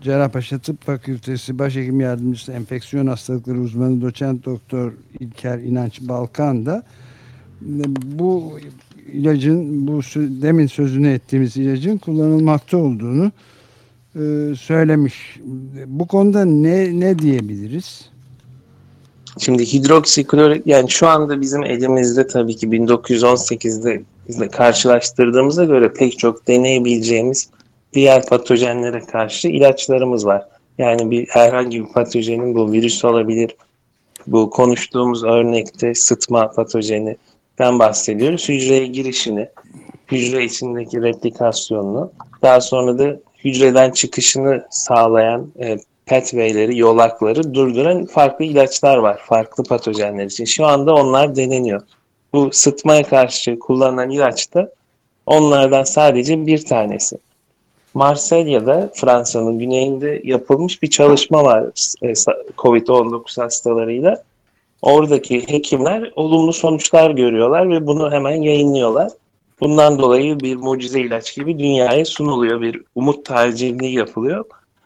Cerrahpaşa 0.01 0.59
Tıp 0.59 0.85
Fakültesi 0.85 1.59
Başhekim 1.59 1.99
Yardımcısı 2.01 2.51
Enfeksiyon 2.51 3.07
Hastalıkları 3.07 3.59
Uzmanı 3.59 4.01
Doçent 4.01 4.45
Doktor 4.45 4.93
İlker 5.19 5.59
İnanç 5.59 6.01
Balkan 6.01 6.65
da 6.65 6.83
e, 7.61 7.83
bu 8.19 8.59
ilacın 9.13 9.87
bu 9.87 10.01
demin 10.15 10.67
sözünü 10.67 11.09
ettiğimiz 11.13 11.57
ilacın 11.57 11.97
kullanılmakta 11.97 12.77
olduğunu 12.77 13.31
e, 14.15 14.55
söylemiş. 14.55 15.39
Bu 15.85 16.07
konuda 16.07 16.45
ne 16.45 16.99
ne 16.99 17.19
diyebiliriz? 17.19 18.09
Şimdi 19.39 19.73
hidroksiklorik 19.73 20.67
yani 20.67 20.89
şu 20.89 21.07
anda 21.07 21.41
bizim 21.41 21.63
elimizde 21.63 22.27
tabii 22.27 22.55
ki 22.55 22.67
1918'de 22.67 24.01
bizle 24.27 24.47
karşılaştırdığımıza 24.47 25.65
göre 25.65 25.93
pek 25.93 26.19
çok 26.19 26.47
deneyebileceğimiz 26.47 27.49
diğer 27.93 28.25
patojenlere 28.25 28.99
karşı 28.99 29.47
ilaçlarımız 29.47 30.25
var. 30.25 30.47
Yani 30.77 31.11
bir 31.11 31.27
herhangi 31.29 31.81
bir 31.81 31.93
patojenin 31.93 32.55
bu 32.55 32.71
virüs 32.71 33.05
olabilir. 33.05 33.55
Bu 34.27 34.49
konuştuğumuz 34.49 35.23
örnekte 35.23 35.95
sıtma 35.95 36.51
patojeninden 37.57 37.79
bahsediyoruz. 37.79 38.49
Hücreye 38.49 38.87
girişini, 38.87 39.49
hücre 40.11 40.43
içindeki 40.43 41.01
replikasyonunu, 41.01 42.11
daha 42.41 42.61
sonra 42.61 42.99
da 42.99 43.19
hücreden 43.43 43.91
çıkışını 43.91 44.65
sağlayan 44.69 45.51
e, 45.59 45.77
pathway'leri, 46.05 46.77
yolakları 46.77 47.53
durduran 47.53 48.05
farklı 48.05 48.45
ilaçlar 48.45 48.97
var. 48.97 49.21
Farklı 49.25 49.63
patojenler 49.63 50.25
için. 50.25 50.45
Şu 50.45 50.65
anda 50.65 50.93
onlar 50.93 51.35
deneniyor. 51.35 51.81
Bu 52.33 52.49
sıtmaya 52.51 53.03
karşı 53.03 53.59
kullanılan 53.59 54.09
ilaç 54.09 54.53
da 54.53 54.71
Onlardan 55.25 55.83
sadece 55.83 56.45
bir 56.45 56.65
tanesi. 56.65 57.17
Marsilya'da 57.93 58.91
Fransa'nın 58.95 59.59
güneyinde 59.59 60.21
yapılmış 60.23 60.83
bir 60.83 60.89
çalışma 60.89 61.43
var 61.43 61.63
e, 62.01 62.13
COVID-19 62.57 63.41
hastalarıyla. 63.41 64.23
Oradaki 64.83 65.47
hekimler 65.47 66.11
olumlu 66.15 66.53
sonuçlar 66.53 67.11
görüyorlar 67.11 67.69
ve 67.69 67.87
bunu 67.87 68.11
hemen 68.11 68.41
yayınlıyorlar. 68.41 69.11
Bundan 69.61 69.99
dolayı 69.99 70.39
bir 70.39 70.55
mucize 70.55 71.01
ilaç 71.01 71.35
gibi 71.35 71.59
dünyaya 71.59 72.05
sunuluyor. 72.05 72.61
Bir 72.61 72.81
umut 72.95 73.25
tacirliği 73.25 73.95
yapılıyor. 73.97 74.45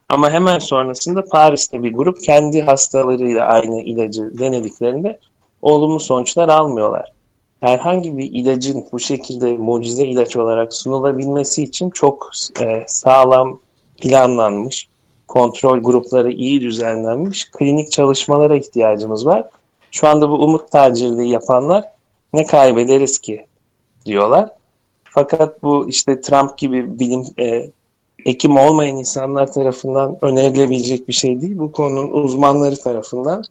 Ama 0.10 0.32
hemen 0.32 0.60
sonrasında 0.60 1.26
Paris'te 1.26 1.84
bir 1.84 1.94
grup 1.94 2.22
kendi 2.22 2.62
hastalarıyla 2.62 3.46
aynı 3.46 3.82
ilacı 3.82 4.38
denediklerinde 4.40 5.20
olumlu 5.62 6.00
sonuçlar 6.00 6.50
almıyorlar. 6.50 7.12
Herhangi 7.60 8.18
bir 8.18 8.32
ilacın 8.32 8.86
bu 8.92 9.00
şekilde 9.00 9.58
mucize 9.58 10.06
ilaç 10.06 10.36
olarak 10.36 10.74
sunulabilmesi 10.74 11.64
için 11.64 11.90
çok 11.90 12.32
e, 12.62 12.84
sağlam 12.88 13.60
planlanmış, 14.02 14.88
kontrol 15.28 15.80
grupları 15.80 16.32
iyi 16.32 16.62
düzenlenmiş 16.62 17.52
klinik 17.52 17.92
çalışmalara 17.92 18.56
ihtiyacımız 18.56 19.26
var. 19.26 19.44
Şu 20.00 20.08
anda 20.08 20.30
bu 20.30 20.34
umut 20.34 20.72
tacirliği 20.72 21.32
yapanlar 21.32 21.84
ne 22.34 22.46
kaybederiz 22.46 23.20
ki 23.20 23.46
diyorlar. 24.06 24.50
Fakat 25.04 25.64
bu 25.64 25.90
işte 25.90 26.22
Trump 26.22 26.58
gibi 26.58 27.00
bilim 27.00 27.26
e, 27.40 27.72
hekim 28.24 28.58
olmayan 28.58 28.98
insanlar 28.98 29.54
tarafından 29.54 30.18
önerilebilecek 30.22 31.08
bir 31.08 31.14
şey 31.14 31.42
değil. 31.42 31.58
Bu 31.58 31.72
konunun 31.72 32.12
uzmanları 32.12 32.76
tarafından 32.80 33.44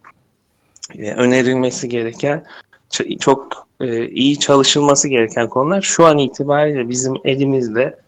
e, 0.95 1.13
önerilmesi 1.13 1.89
gereken 1.89 2.45
çok 3.21 3.67
e, 3.81 4.09
iyi 4.09 4.39
çalışılması 4.39 5.09
gereken 5.09 5.49
konular. 5.49 5.83
Şu 5.83 6.07
an 6.07 6.19
itibariyle 6.19 6.89
bizim 6.89 7.15
elimizde 7.25 7.99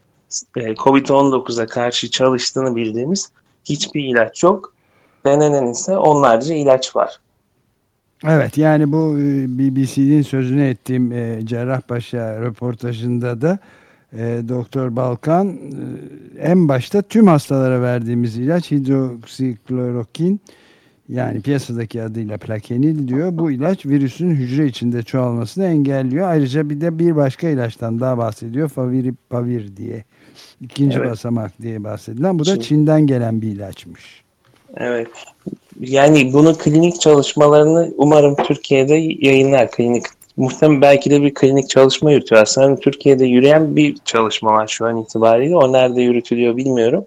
e, 0.56 0.74
COVID-19'a 0.74 1.66
karşı 1.66 2.10
çalıştığını 2.10 2.76
bildiğimiz 2.76 3.32
hiçbir 3.64 4.04
ilaç 4.04 4.42
yok. 4.42 4.74
Denenen 5.24 5.66
ise 5.66 5.96
onlarca 5.96 6.54
ilaç 6.54 6.96
var. 6.96 7.20
Evet 8.24 8.58
yani 8.58 8.92
bu 8.92 9.18
e, 9.18 9.58
BBC'nin 9.58 10.22
sözünü 10.22 10.64
ettiğim 10.64 11.12
e, 11.12 11.40
Cerrahpaşa 11.44 12.40
röportajında 12.40 13.40
da 13.40 13.58
e, 14.12 14.40
Doktor 14.48 14.96
Balkan 14.96 15.48
e, 15.48 16.40
en 16.40 16.68
başta 16.68 17.02
tüm 17.02 17.26
hastalara 17.26 17.82
verdiğimiz 17.82 18.36
ilaç 18.38 18.70
hidroksiklorokin 18.70 20.40
yani 21.08 21.40
piyasadaki 21.40 22.02
adıyla 22.02 22.38
plakenil 22.38 23.08
diyor. 23.08 23.38
Bu 23.38 23.50
ilaç 23.50 23.86
virüsün 23.86 24.30
hücre 24.30 24.66
içinde 24.66 25.02
çoğalmasını 25.02 25.64
engelliyor. 25.64 26.28
Ayrıca 26.28 26.70
bir 26.70 26.80
de 26.80 26.98
bir 26.98 27.16
başka 27.16 27.48
ilaçtan 27.48 28.00
daha 28.00 28.18
bahsediyor. 28.18 28.68
Faviripavir 28.68 29.76
diye. 29.76 30.04
ikinci 30.60 30.98
evet. 30.98 31.10
basamak 31.10 31.62
diye 31.62 31.84
bahsedilen. 31.84 32.38
Bu 32.38 32.46
da 32.46 32.54
Çin. 32.54 32.60
Çin'den 32.60 33.06
gelen 33.06 33.42
bir 33.42 33.48
ilaçmış. 33.48 34.22
Evet. 34.76 35.08
Yani 35.80 36.32
bunu 36.32 36.58
klinik 36.58 37.00
çalışmalarını 37.00 37.92
umarım 37.96 38.36
Türkiye'de 38.36 38.94
yayınlar 39.20 39.70
klinik 39.70 40.04
muhtemelen 40.38 40.82
belki 40.82 41.10
de 41.10 41.22
bir 41.22 41.34
klinik 41.34 41.70
çalışma 41.70 42.12
yürütüyor. 42.12 42.42
Aslında 42.42 42.76
Türkiye'de 42.76 43.24
yürüyen 43.24 43.76
bir 43.76 43.96
çalışma 44.04 44.52
var 44.52 44.68
şu 44.68 44.86
an 44.86 44.96
itibariyle. 44.96 45.56
O 45.56 45.72
nerede 45.72 46.02
yürütülüyor 46.02 46.56
bilmiyorum. 46.56 47.04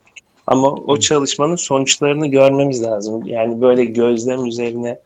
Ama 0.48 0.72
o 0.72 0.98
çalışmanın 0.98 1.56
sonuçlarını 1.56 2.28
görmemiz 2.28 2.84
lazım. 2.84 3.26
Yani 3.26 3.62
böyle 3.62 3.86
gözlem 3.86 4.46
üzerine, 4.46 5.00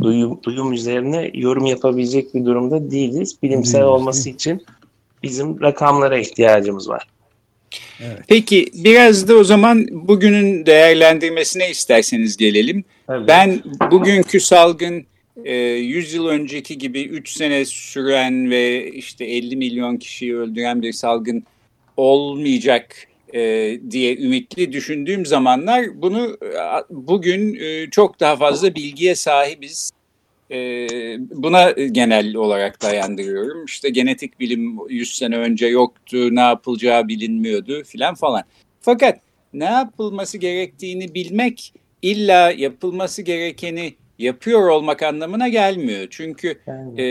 duyum, 0.00 0.40
duyum 0.42 0.72
üzerine 0.72 1.30
yorum 1.34 1.66
yapabilecek 1.66 2.34
bir 2.34 2.44
durumda 2.44 2.90
değiliz. 2.90 3.36
Bilimsel 3.42 3.84
olması 3.84 4.30
için 4.30 4.66
bizim 5.22 5.60
rakamlara 5.60 6.18
ihtiyacımız 6.18 6.88
var. 6.88 7.06
Evet. 8.00 8.18
Peki 8.28 8.66
biraz 8.74 9.28
da 9.28 9.34
o 9.34 9.44
zaman 9.44 9.86
bugünün 9.90 10.66
değerlendirmesine 10.66 11.70
isterseniz 11.70 12.36
gelelim. 12.36 12.84
Tabii. 13.06 13.28
Ben 13.28 13.62
bugünkü 13.90 14.40
salgın 14.40 15.06
100 15.44 16.14
yıl 16.14 16.26
önceki 16.26 16.78
gibi 16.78 17.02
3 17.02 17.30
sene 17.30 17.64
süren 17.64 18.50
ve 18.50 18.90
işte 18.90 19.24
50 19.24 19.56
milyon 19.56 19.96
kişiyi 19.96 20.36
öldüren 20.36 20.82
bir 20.82 20.92
salgın 20.92 21.44
olmayacak 21.96 22.96
e, 23.34 23.40
diye 23.90 24.16
ümitli 24.16 24.72
düşündüğüm 24.72 25.26
zamanlar 25.26 26.02
bunu 26.02 26.38
bugün 26.90 27.54
e, 27.60 27.90
çok 27.90 28.20
daha 28.20 28.36
fazla 28.36 28.74
bilgiye 28.74 29.14
sahibiz. 29.14 29.90
E, 30.50 30.88
buna 31.30 31.70
genel 31.70 32.34
olarak 32.34 32.82
dayandırıyorum. 32.82 33.64
İşte 33.64 33.90
genetik 33.90 34.40
bilim 34.40 34.78
100 34.88 35.14
sene 35.14 35.36
önce 35.36 35.66
yoktu, 35.66 36.34
ne 36.34 36.40
yapılacağı 36.40 37.08
bilinmiyordu 37.08 37.84
filan 37.84 38.14
falan. 38.14 38.42
Fakat 38.80 39.20
ne 39.52 39.64
yapılması 39.64 40.38
gerektiğini 40.38 41.14
bilmek 41.14 41.72
illa 42.02 42.50
yapılması 42.50 43.22
gerekeni 43.22 43.94
yapıyor 44.18 44.68
olmak 44.68 45.02
anlamına 45.02 45.48
gelmiyor. 45.48 46.06
Çünkü 46.10 46.60
e, 46.96 47.04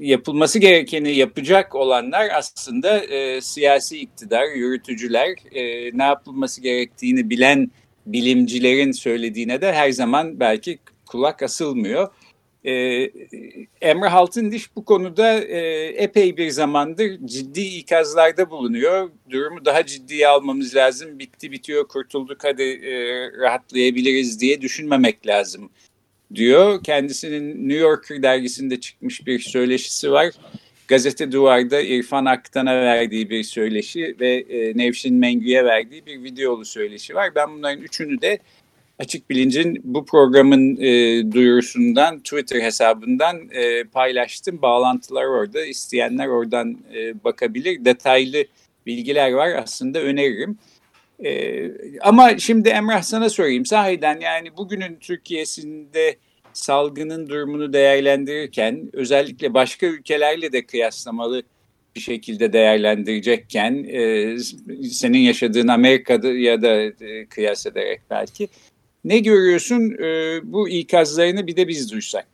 yapılması 0.00 0.58
gerekeni 0.58 1.16
yapacak 1.16 1.74
olanlar 1.74 2.28
aslında 2.34 3.04
e, 3.04 3.40
siyasi 3.40 3.98
iktidar, 4.00 4.46
yürütücüler, 4.56 5.28
e, 5.52 5.90
ne 5.98 6.02
yapılması 6.02 6.60
gerektiğini 6.60 7.30
bilen 7.30 7.70
bilimcilerin 8.06 8.92
söylediğine 8.92 9.60
de 9.60 9.72
her 9.72 9.90
zaman 9.90 10.40
belki 10.40 10.78
kulak 11.06 11.42
asılmıyor. 11.42 12.08
E, 12.64 12.72
Emre 13.80 14.08
Haltındiş 14.08 14.76
bu 14.76 14.84
konuda 14.84 15.40
e, 15.40 15.86
epey 15.86 16.36
bir 16.36 16.50
zamandır 16.50 17.18
ciddi 17.24 17.60
ikazlarda 17.60 18.50
bulunuyor. 18.50 19.10
Durumu 19.30 19.64
daha 19.64 19.86
ciddiye 19.86 20.28
almamız 20.28 20.76
lazım. 20.76 21.18
Bitti 21.18 21.52
bitiyor 21.52 21.88
kurtulduk 21.88 22.44
hadi 22.44 22.62
e, 22.62 22.92
rahatlayabiliriz 23.38 24.40
diye 24.40 24.60
düşünmemek 24.60 25.26
lazım 25.26 25.70
diyor. 26.34 26.82
Kendisinin 26.82 27.68
New 27.68 27.82
Yorker 27.82 28.22
dergisinde 28.22 28.80
çıkmış 28.80 29.26
bir 29.26 29.38
söyleşisi 29.38 30.12
var. 30.12 30.30
Gazete 30.88 31.32
Duvar'da 31.32 31.80
İrfan 31.80 32.24
Aktan'a 32.24 32.74
verdiği 32.74 33.30
bir 33.30 33.42
söyleşi 33.42 34.16
ve 34.20 34.34
e, 34.34 34.76
Nevşin 34.78 35.14
Mengü'ye 35.14 35.64
verdiği 35.64 36.06
bir 36.06 36.22
videolu 36.22 36.64
söyleşi 36.64 37.14
var. 37.14 37.34
Ben 37.34 37.52
bunların 37.56 37.82
üçünü 37.82 38.20
de 38.20 38.38
Açık 38.98 39.30
Bilinc'in 39.30 39.80
bu 39.84 40.04
programın 40.04 40.76
e, 40.76 41.22
duyurusundan 41.32 42.18
Twitter 42.18 42.60
hesabından 42.60 43.48
e, 43.50 43.84
paylaştım. 43.84 44.62
Bağlantılar 44.62 45.24
orada. 45.24 45.64
İsteyenler 45.64 46.26
oradan 46.26 46.78
e, 46.94 47.24
bakabilir. 47.24 47.84
Detaylı 47.84 48.44
bilgiler 48.86 49.32
var 49.32 49.50
aslında 49.50 50.00
öneririm. 50.00 50.58
Ee, 51.24 51.70
ama 52.00 52.38
şimdi 52.38 52.68
Emrah 52.68 53.02
sana 53.02 53.30
sorayım. 53.30 53.66
Sahiden 53.66 54.20
yani 54.20 54.56
bugünün 54.56 54.96
Türkiye'sinde 55.00 56.16
salgının 56.52 57.28
durumunu 57.28 57.72
değerlendirirken 57.72 58.90
özellikle 58.92 59.54
başka 59.54 59.86
ülkelerle 59.86 60.52
de 60.52 60.66
kıyaslamalı 60.66 61.42
bir 61.96 62.00
şekilde 62.00 62.52
değerlendirecekken 62.52 63.84
e, 63.88 64.36
senin 64.90 65.18
yaşadığın 65.18 65.68
Amerika'da 65.68 66.32
ya 66.32 66.62
da 66.62 66.82
e, 66.82 67.26
kıyas 67.26 67.66
ederek 67.66 68.00
belki 68.10 68.48
ne 69.04 69.18
görüyorsun 69.18 69.90
e, 70.02 70.40
bu 70.44 70.68
ikazlarını 70.68 71.46
bir 71.46 71.56
de 71.56 71.68
biz 71.68 71.92
duysak? 71.92 72.26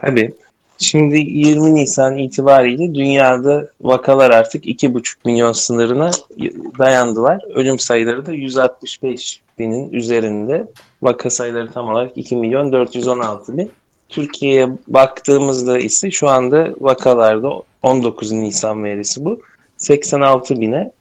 Tabii. 0.00 0.32
Şimdi 0.78 1.16
20 1.16 1.74
Nisan 1.74 2.18
itibariyle 2.18 2.94
dünyada 2.94 3.68
vakalar 3.80 4.30
artık 4.30 4.66
2,5 4.66 5.14
milyon 5.24 5.52
sınırına 5.52 6.10
dayandılar. 6.78 7.40
Ölüm 7.54 7.78
sayıları 7.78 8.26
da 8.26 8.32
165 8.32 9.40
binin 9.58 9.92
üzerinde. 9.92 10.66
Vaka 11.02 11.30
sayıları 11.30 11.72
tam 11.72 11.88
olarak 11.88 12.12
2 12.16 12.36
milyon 12.36 12.72
416 12.72 13.58
bin. 13.58 13.70
Türkiye'ye 14.08 14.68
baktığımızda 14.86 15.78
ise 15.78 16.10
şu 16.10 16.28
anda 16.28 16.74
vakalarda 16.80 17.62
19 17.82 18.32
Nisan 18.32 18.84
verisi 18.84 19.24
bu. 19.24 19.40
86 19.76 20.60
bine. 20.60 20.92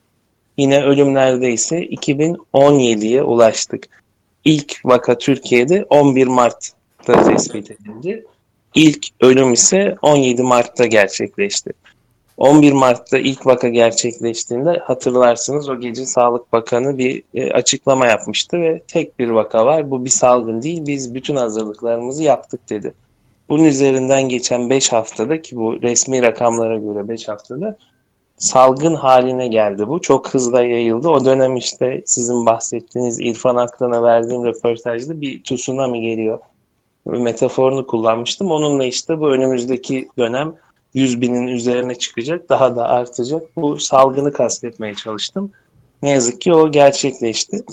Yine 0.57 0.83
ölümlerde 0.83 1.51
ise 1.51 1.85
2017'ye 1.85 3.23
ulaştık. 3.23 4.02
İlk 4.45 4.85
vaka 4.85 5.17
Türkiye'de 5.17 5.85
11 5.89 6.27
Mart'ta 6.27 7.23
tespit 7.23 7.71
edildi. 7.71 8.25
İlk 8.75 9.07
ölüm 9.21 9.53
ise 9.53 9.95
17 10.01 10.43
Mart'ta 10.43 10.85
gerçekleşti. 10.85 11.73
11 12.37 12.71
Mart'ta 12.71 13.17
ilk 13.17 13.45
vaka 13.45 13.69
gerçekleştiğinde 13.69 14.71
hatırlarsınız 14.83 15.69
o 15.69 15.79
gece 15.79 16.05
Sağlık 16.05 16.53
Bakanı 16.53 16.97
bir 16.97 17.23
e, 17.33 17.51
açıklama 17.51 18.05
yapmıştı 18.05 18.61
ve 18.61 18.81
tek 18.87 19.19
bir 19.19 19.29
vaka 19.29 19.65
var 19.65 19.91
bu 19.91 20.05
bir 20.05 20.09
salgın 20.09 20.61
değil 20.61 20.85
biz 20.87 21.13
bütün 21.13 21.35
hazırlıklarımızı 21.35 22.23
yaptık 22.23 22.69
dedi. 22.69 22.93
Bunun 23.49 23.63
üzerinden 23.63 24.29
geçen 24.29 24.69
5 24.69 24.91
haftada 24.91 25.41
ki 25.41 25.55
bu 25.55 25.81
resmi 25.81 26.21
rakamlara 26.21 26.77
göre 26.77 27.07
5 27.07 27.27
haftada 27.27 27.77
salgın 28.37 28.95
haline 28.95 29.47
geldi 29.47 29.87
bu. 29.87 30.01
Çok 30.01 30.33
hızla 30.33 30.63
yayıldı. 30.63 31.09
O 31.09 31.25
dönem 31.25 31.55
işte 31.55 32.03
sizin 32.05 32.45
bahsettiğiniz 32.45 33.19
İrfan 33.19 33.55
Aktan'a 33.55 34.03
verdiğim 34.03 34.45
röportajda 34.45 35.21
bir 35.21 35.43
tsunami 35.43 36.01
geliyor 36.01 36.39
metaforunu 37.05 37.87
kullanmıştım. 37.87 38.51
Onunla 38.51 38.85
işte 38.85 39.19
bu 39.19 39.29
önümüzdeki 39.29 40.09
dönem 40.17 40.55
100 40.93 41.21
binin 41.21 41.47
üzerine 41.47 41.95
çıkacak, 41.95 42.49
daha 42.49 42.75
da 42.75 42.89
artacak. 42.89 43.43
Bu 43.55 43.79
salgını 43.79 44.33
kastetmeye 44.33 44.95
çalıştım. 44.95 45.51
Ne 46.01 46.09
yazık 46.09 46.41
ki 46.41 46.53
o 46.53 46.71
gerçekleşti. 46.71 47.63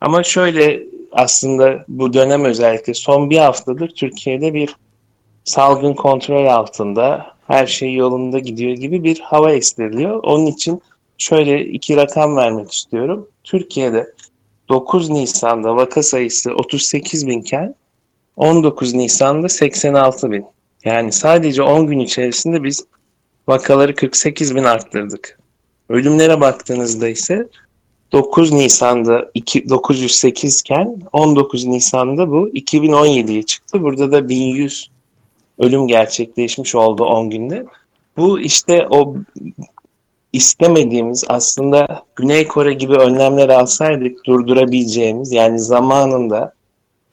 Ama 0.00 0.22
şöyle 0.22 0.82
aslında 1.12 1.84
bu 1.88 2.12
dönem 2.12 2.44
özellikle 2.44 2.94
son 2.94 3.30
bir 3.30 3.38
haftadır 3.38 3.88
Türkiye'de 3.88 4.54
bir 4.54 4.76
salgın 5.44 5.94
kontrol 5.94 6.46
altında, 6.46 7.26
her 7.48 7.66
şey 7.66 7.94
yolunda 7.94 8.38
gidiyor 8.38 8.72
gibi 8.72 9.04
bir 9.04 9.20
hava 9.20 9.52
estiriliyor. 9.52 10.22
Onun 10.22 10.46
için 10.46 10.82
şöyle 11.18 11.64
iki 11.64 11.96
rakam 11.96 12.36
vermek 12.36 12.72
istiyorum. 12.72 13.28
Türkiye'de 13.44 14.14
9 14.68 15.10
Nisan'da 15.10 15.76
vaka 15.76 16.02
sayısı 16.02 16.52
38 16.52 17.26
binken 17.26 17.74
19 18.36 18.94
Nisan'da 18.94 19.48
86 19.48 20.30
bin. 20.30 20.46
Yani 20.84 21.12
sadece 21.12 21.62
10 21.62 21.86
gün 21.86 21.98
içerisinde 21.98 22.64
biz 22.64 22.86
vakaları 23.48 23.94
48 23.94 24.54
bin 24.54 24.64
arttırdık. 24.64 25.38
Ölümlere 25.88 26.40
baktığınızda 26.40 27.08
ise 27.08 27.48
9 28.12 28.52
Nisan'da 28.52 29.30
2, 29.34 29.68
908 29.68 30.60
iken 30.60 31.02
19 31.12 31.64
Nisan'da 31.64 32.30
bu 32.30 32.48
2017'ye 32.48 33.42
çıktı. 33.42 33.82
Burada 33.82 34.12
da 34.12 34.28
1100 34.28 34.90
ölüm 35.58 35.86
gerçekleşmiş 35.86 36.74
oldu 36.74 37.04
10 37.04 37.30
günde. 37.30 37.66
Bu 38.16 38.40
işte 38.40 38.86
o 38.90 39.14
istemediğimiz 40.32 41.24
aslında 41.28 42.02
Güney 42.16 42.48
Kore 42.48 42.74
gibi 42.74 42.94
önlemler 42.94 43.48
alsaydık 43.48 44.26
durdurabileceğimiz 44.26 45.32
yani 45.32 45.58
zamanında 45.58 46.52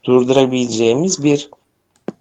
durdurabileceğimiz 0.03 1.23
bir 1.23 1.49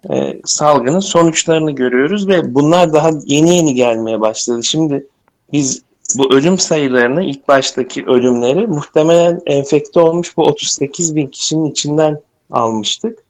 e, 0.09 0.41
salgının 0.45 0.99
sonuçlarını 0.99 1.71
görüyoruz 1.71 2.27
ve 2.27 2.55
bunlar 2.55 2.93
daha 2.93 3.09
yeni 3.25 3.55
yeni 3.55 3.73
gelmeye 3.73 4.21
başladı. 4.21 4.63
Şimdi 4.63 5.07
biz 5.51 5.81
bu 6.17 6.33
ölüm 6.33 6.57
sayılarını 6.57 7.23
ilk 7.23 7.47
baştaki 7.47 8.05
ölümleri 8.05 8.67
muhtemelen 8.67 9.41
enfekte 9.45 9.99
olmuş 9.99 10.37
bu 10.37 10.43
38 10.43 11.15
bin 11.15 11.27
kişinin 11.27 11.71
içinden 11.71 12.21
almıştık. 12.51 13.24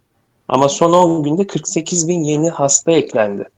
Ama 0.48 0.70
son 0.70 0.94
10 0.94 1.24
günde 1.24 1.48
48 1.48 2.08
bin 2.08 2.24
yeni 2.24 2.50
hasta 2.50 2.92
eklendi. 2.92 3.50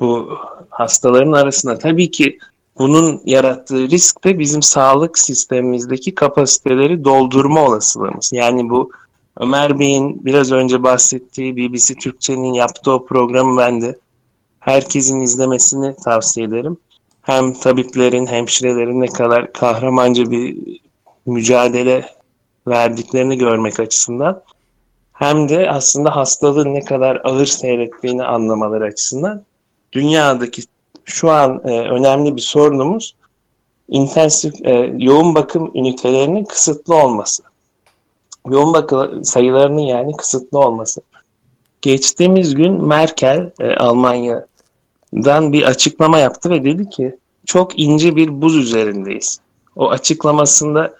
Bu 0.00 0.28
hastaların 0.70 1.32
arasında 1.32 1.78
tabii 1.78 2.10
ki 2.10 2.38
bunun 2.78 3.20
yarattığı 3.24 3.90
risk 3.90 4.24
de 4.24 4.38
bizim 4.38 4.62
sağlık 4.62 5.18
sistemimizdeki 5.18 6.14
kapasiteleri 6.14 7.04
doldurma 7.04 7.64
olasılığımız. 7.64 8.30
Yani 8.32 8.70
bu 8.70 8.90
Ömer 9.40 9.78
Bey'in 9.78 10.24
biraz 10.24 10.52
önce 10.52 10.82
bahsettiği 10.82 11.56
BBC 11.56 11.94
Türkçe'nin 11.94 12.52
yaptığı 12.52 12.92
o 12.92 13.06
programı 13.06 13.58
ben 13.58 13.82
de 13.82 13.98
herkesin 14.60 15.20
izlemesini 15.20 15.96
tavsiye 16.04 16.46
ederim. 16.46 16.76
Hem 17.22 17.52
tabiplerin, 17.52 18.26
hemşirelerin 18.26 19.00
ne 19.00 19.06
kadar 19.06 19.52
kahramanca 19.52 20.30
bir 20.30 20.56
mücadele 21.26 22.08
verdiklerini 22.66 23.38
görmek 23.38 23.80
açısından 23.80 24.42
hem 25.14 25.48
de 25.48 25.70
aslında 25.70 26.16
hastalığın 26.16 26.74
ne 26.74 26.84
kadar 26.84 27.20
ağır 27.24 27.46
seyrettiğini 27.46 28.24
anlamaları 28.24 28.84
açısından 28.84 29.42
dünyadaki 29.92 30.62
şu 31.04 31.30
an 31.30 31.60
e, 31.64 31.80
önemli 31.80 32.36
bir 32.36 32.40
sorunumuz 32.40 33.14
intensif 33.88 34.66
e, 34.66 34.94
yoğun 34.98 35.34
bakım 35.34 35.70
ünitelerinin 35.74 36.44
kısıtlı 36.44 36.94
olması. 36.94 37.42
Yoğun 38.50 38.74
bakım 38.74 39.24
sayılarının 39.24 39.80
yani 39.80 40.16
kısıtlı 40.16 40.58
olması. 40.58 41.00
Geçtiğimiz 41.82 42.54
gün 42.54 42.84
Merkel 42.84 43.50
e, 43.60 43.74
Almanya'dan 43.76 45.52
bir 45.52 45.62
açıklama 45.62 46.18
yaptı 46.18 46.50
ve 46.50 46.64
dedi 46.64 46.88
ki 46.88 47.16
çok 47.46 47.78
ince 47.78 48.16
bir 48.16 48.42
buz 48.42 48.56
üzerindeyiz. 48.56 49.40
O 49.76 49.90
açıklamasında 49.90 50.94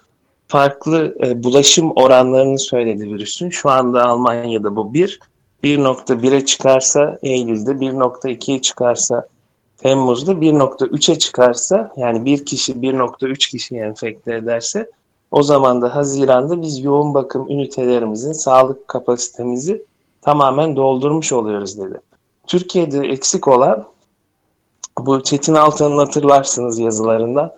farklı 0.48 1.16
e, 1.24 1.44
bulaşım 1.44 1.92
oranlarını 1.96 2.58
söyledi 2.58 3.04
virüsün. 3.04 3.50
Şu 3.50 3.70
anda 3.70 4.04
Almanya'da 4.04 4.76
bu 4.76 4.94
1, 4.94 5.20
1.1'e 5.64 6.44
çıkarsa 6.44 7.18
Eylül'de, 7.22 7.70
1.2'ye 7.70 8.62
çıkarsa 8.62 9.28
Temmuz'da 9.76 10.32
1.3'e 10.32 11.18
çıkarsa 11.18 11.92
yani 11.96 12.24
bir 12.24 12.44
kişi 12.44 12.72
1.3 12.72 13.50
kişiyi 13.50 13.80
enfekte 13.80 14.34
ederse 14.34 14.90
o 15.30 15.42
zaman 15.42 15.82
da 15.82 15.94
Haziran'da 15.94 16.62
biz 16.62 16.84
yoğun 16.84 17.14
bakım 17.14 17.50
ünitelerimizin 17.50 18.32
sağlık 18.32 18.88
kapasitemizi 18.88 19.84
tamamen 20.22 20.76
doldurmuş 20.76 21.32
oluyoruz 21.32 21.78
dedi. 21.78 22.00
Türkiye'de 22.46 22.98
eksik 22.98 23.48
olan 23.48 23.84
bu 24.98 25.22
Çetin 25.22 25.54
Altan'ın 25.54 25.98
hatırlarsınız 25.98 26.78
yazılarından 26.78 27.52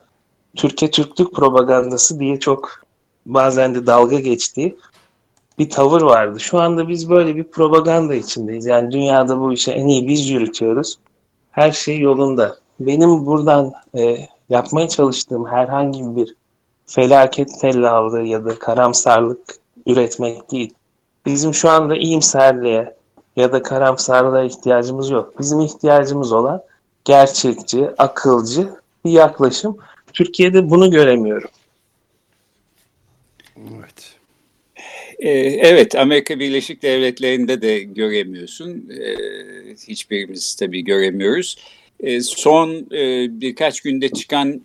Türkiye 0.57 0.91
Türklük 0.91 1.35
propagandası 1.35 2.21
diye 2.21 2.41
çok 2.41 2.71
bazen 3.27 3.75
de 3.75 3.87
dalga 3.87 4.21
geçtiği 4.21 4.77
bir 5.59 5.71
tavır 5.71 6.03
vardı. 6.03 6.41
Şu 6.41 6.59
anda 6.61 6.89
biz 6.89 7.11
böyle 7.11 7.37
bir 7.37 7.45
propaganda 7.45 8.15
içindeyiz. 8.15 8.67
Yani 8.67 8.93
dünyada 8.93 9.41
bu 9.41 9.53
işe 9.53 9.73
en 9.73 9.87
iyi 9.87 10.09
biz 10.09 10.29
yürütüyoruz. 10.29 10.99
Her 11.51 11.73
şey 11.73 11.99
yolunda. 11.99 12.57
Benim 12.81 13.27
buradan 13.27 13.73
e, 13.99 14.17
yapmaya 14.49 14.89
çalıştığım 14.89 15.47
herhangi 15.47 16.17
bir 16.17 16.35
felaket 16.87 17.61
tellallığı 17.61 18.23
ya 18.23 18.45
da 18.45 18.59
karamsarlık 18.59 19.57
üretmek 19.87 20.51
değil. 20.51 20.75
Bizim 21.27 21.55
şu 21.55 21.71
anda 21.71 21.97
iyimserliğe 21.97 22.97
ya 23.37 23.53
da 23.53 23.63
karamsarlığa 23.63 24.43
ihtiyacımız 24.43 25.11
yok. 25.11 25.39
Bizim 25.41 25.61
ihtiyacımız 25.61 26.33
olan 26.33 26.63
gerçekçi, 27.05 27.91
akılcı 27.99 28.69
bir 29.05 29.11
yaklaşım. 29.11 29.77
Türkiye'de 30.17 30.71
bunu 30.71 30.91
göremiyorum. 30.91 31.51
Evet. 33.57 34.17
Ee, 35.19 35.31
evet, 35.41 35.95
Amerika 35.95 36.41
Birleşik 36.41 36.83
Devletleri'nde 36.83 37.63
de 37.63 37.79
göremiyorsun. 37.79 38.91
Ee, 38.91 39.17
hiçbirimiz 39.89 40.55
tabii 40.55 40.85
göremiyoruz. 40.85 41.57
Ee, 42.01 42.21
son 42.21 42.71
e, 42.93 43.27
birkaç 43.41 43.81
günde 43.81 44.09
çıkan 44.09 44.61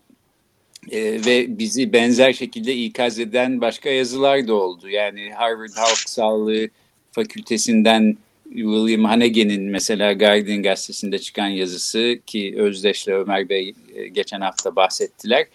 e, 0.91 1.25
ve 1.25 1.57
bizi 1.59 1.93
benzer 1.93 2.33
şekilde 2.33 2.75
ikaz 2.75 3.19
eden 3.19 3.61
başka 3.61 3.89
yazılar 3.89 4.47
da 4.47 4.53
oldu. 4.53 4.89
Yani 4.89 5.31
Harvard 5.33 5.75
Halk 5.75 6.09
Sağlığı 6.09 6.69
Fakültesinden 7.11 8.17
William 8.55 9.03
Hanege'nin 9.03 9.63
mesela 9.63 10.13
Guardian 10.13 10.63
gazetesinde 10.63 11.19
çıkan 11.19 11.47
yazısı 11.47 12.19
ki 12.25 12.55
Özdeş'le 12.57 13.07
Ömer 13.07 13.49
Bey 13.49 13.73
e, 13.95 14.07
geçen 14.07 14.41
hafta 14.41 14.75
bahsettiler. 14.75 15.45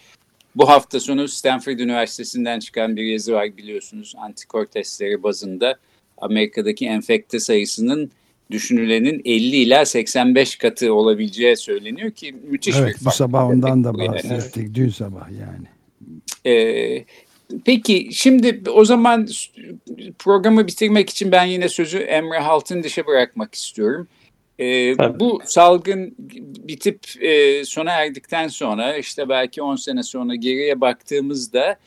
Bu 0.55 0.69
hafta 0.69 0.99
sonu 0.99 1.27
Stanford 1.27 1.79
Üniversitesi'nden 1.79 2.59
çıkan 2.59 2.95
bir 2.95 3.03
yazı 3.03 3.33
var 3.33 3.57
biliyorsunuz 3.57 4.13
antikor 4.17 4.65
testleri 4.65 5.23
bazında 5.23 5.75
Amerika'daki 6.17 6.85
enfekte 6.85 7.39
sayısının 7.39 8.11
düşünülenin 8.51 9.21
50 9.25 9.55
ila 9.55 9.85
85 9.85 10.55
katı 10.55 10.93
olabileceği 10.93 11.57
söyleniyor 11.57 12.11
ki 12.11 12.35
müthiş 12.49 12.75
evet, 12.75 12.87
bir 12.87 12.93
fark. 12.93 13.05
Bu 13.05 13.17
sabah 13.17 13.49
ondan 13.49 13.83
da 13.83 13.97
bahsettik 13.97 14.63
yani. 14.63 14.75
dün 14.75 14.89
sabah 14.89 15.27
yani. 15.31 15.67
Ee, 16.45 17.05
Peki 17.65 18.09
şimdi 18.11 18.61
o 18.69 18.85
zaman 18.85 19.27
programı 20.19 20.67
bitirmek 20.67 21.09
için 21.09 21.31
ben 21.31 21.45
yine 21.45 21.69
sözü 21.69 21.97
Emre 21.97 22.39
Haltın 22.39 22.83
dışa 22.83 23.05
bırakmak 23.05 23.55
istiyorum. 23.55 24.07
Ee, 24.59 25.19
bu 25.19 25.41
salgın 25.45 26.15
bitip 26.67 26.99
e, 27.21 27.65
sona 27.65 27.91
erdikten 27.91 28.47
sonra 28.47 28.97
işte 28.97 29.29
belki 29.29 29.61
10 29.61 29.75
sene 29.75 30.03
sonra 30.03 30.35
geriye 30.35 30.81
baktığımızda 30.81 31.77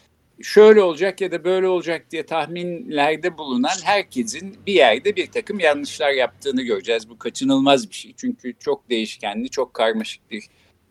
şöyle 0.42 0.82
olacak 0.82 1.20
ya 1.20 1.32
da 1.32 1.44
böyle 1.44 1.68
olacak 1.68 2.06
diye 2.10 2.26
tahminlerde 2.26 3.38
bulunan 3.38 3.76
herkesin 3.84 4.56
bir 4.66 4.72
yerde 4.72 5.16
bir 5.16 5.26
takım 5.26 5.60
yanlışlar 5.60 6.10
yaptığını 6.10 6.62
göreceğiz. 6.62 7.08
Bu 7.08 7.18
kaçınılmaz 7.18 7.90
bir 7.90 7.94
şey 7.94 8.14
çünkü 8.16 8.54
çok 8.58 8.90
değişkenli, 8.90 9.50
çok 9.50 9.74
karmaşık 9.74 10.30
bir 10.30 10.44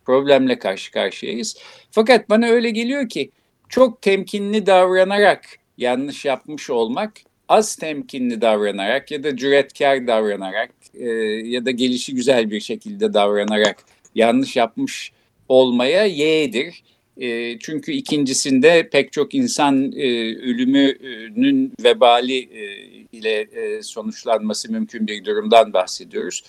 problemle 0.06 0.60
karşı 0.60 0.92
karşıyayız. 0.92 1.58
Fakat 1.92 2.30
bana 2.30 2.48
öyle 2.48 2.70
geliyor 2.70 3.10
ki 3.10 3.32
çok 3.70 4.02
temkinli 4.02 4.66
davranarak 4.66 5.46
yanlış 5.78 6.26
yapmış 6.26 6.70
olmak, 6.70 7.14
az 7.50 7.76
temkinli 7.76 8.42
davranarak 8.42 9.12
ya 9.12 9.24
da 9.24 9.38
cüretkar 9.38 10.08
davranarak 10.08 10.72
e, 10.94 11.10
ya 11.46 11.66
da 11.66 11.72
gelişi 11.72 12.16
güzel 12.16 12.52
bir 12.52 12.60
şekilde 12.60 13.14
davranarak 13.14 13.86
yanlış 14.16 14.56
yapmış 14.56 15.12
olmaya 15.50 16.06
yeğdir. 16.06 16.84
E, 17.18 17.60
çünkü 17.60 17.92
ikincisinde 17.92 18.90
pek 18.90 19.12
çok 19.12 19.36
insan 19.36 19.92
e, 19.92 20.08
ölümünün 20.36 21.74
vebali 21.84 22.38
e, 22.38 22.64
ile 23.12 23.40
e, 23.40 23.84
sonuçlanması 23.84 24.72
mümkün 24.72 25.08
bir 25.08 25.26
durumdan 25.26 25.74
bahsediyoruz. 25.74 26.44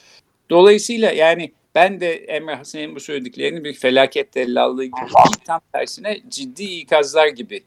Dolayısıyla 0.50 1.12
yani 1.12 1.52
ben 1.74 2.00
de 2.00 2.14
Emre 2.14 2.54
Hasan'ın 2.54 2.94
bu 2.94 3.00
söylediklerini 3.00 3.64
bir 3.64 3.74
felaket 3.74 4.32
tellallığı 4.32 4.84
gibi 4.84 5.12
tam 5.46 5.60
tersine 5.72 6.20
ciddi 6.28 6.64
ikazlar 6.64 7.28
gibi 7.28 7.62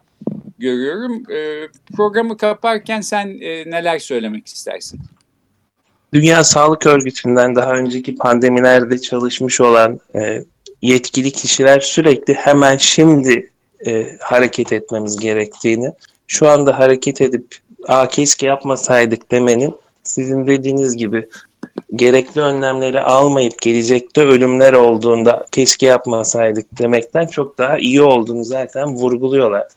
görüyorum. 0.58 1.32
E, 1.32 1.68
programı 1.96 2.38
kaparken 2.38 3.02
sen 3.02 3.28
e, 3.42 3.72
neler 3.72 4.00
söylemek 4.00 4.48
istersin? 4.48 5.00
Dünya 6.14 6.44
Sağlık 6.44 6.86
Örgütü'nden 6.86 7.56
daha 7.56 7.72
önceki 7.72 8.16
pandemilerde 8.16 9.02
çalışmış 9.02 9.62
olan 9.62 10.00
e, 10.16 10.44
yetkili 10.82 11.32
kişiler 11.32 11.80
sürekli 11.80 12.34
hemen 12.34 12.78
şimdi 12.78 13.52
e, 13.86 14.18
hareket 14.20 14.74
etmemiz 14.74 15.20
gerektiğini, 15.20 15.92
şu 16.28 16.50
anda 16.50 16.80
hareket 16.80 17.22
edip 17.22 17.58
Aa, 17.88 18.08
keşke 18.08 18.46
yapmasaydık 18.46 19.32
demenin 19.32 19.76
sizin 20.04 20.48
dediğiniz 20.48 20.98
gibi 20.98 21.30
gerekli 21.96 22.42
önlemleri 22.42 23.02
almayıp 23.02 23.62
gelecekte 23.62 24.22
ölümler 24.22 24.74
olduğunda 24.74 25.46
keşke 25.52 25.86
yapmasaydık 25.86 26.80
demekten 26.80 27.28
çok 27.28 27.58
daha 27.58 27.78
iyi 27.78 28.02
olduğunu 28.02 28.44
zaten 28.44 28.96
vurguluyorlar. 28.96 29.68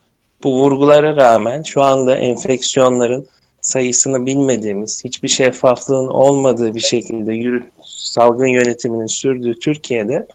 Bu 0.45 0.63
vurgulara 0.63 1.17
rağmen 1.17 1.63
şu 1.63 1.83
anda 1.83 2.17
enfeksiyonların 2.17 3.27
sayısını 3.61 4.27
bilmediğimiz, 4.27 5.05
hiçbir 5.05 5.29
şeffaflığın 5.29 6.09
olmadığı 6.09 6.75
bir 6.75 6.81
şekilde 6.81 7.33
yürü, 7.33 7.71
salgın 7.85 8.47
yönetiminin 8.47 9.07
sürdüğü 9.07 9.59
Türkiye'de 9.59 10.27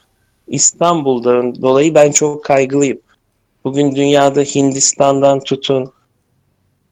İstanbul'dan 0.48 1.62
dolayı 1.62 1.96
ben 1.96 2.12
çok 2.12 2.44
kaygılıyım. 2.44 3.00
Bugün 3.64 3.96
dünyada 3.96 4.42
Hindistan'dan 4.42 5.40
tutun, 5.40 5.94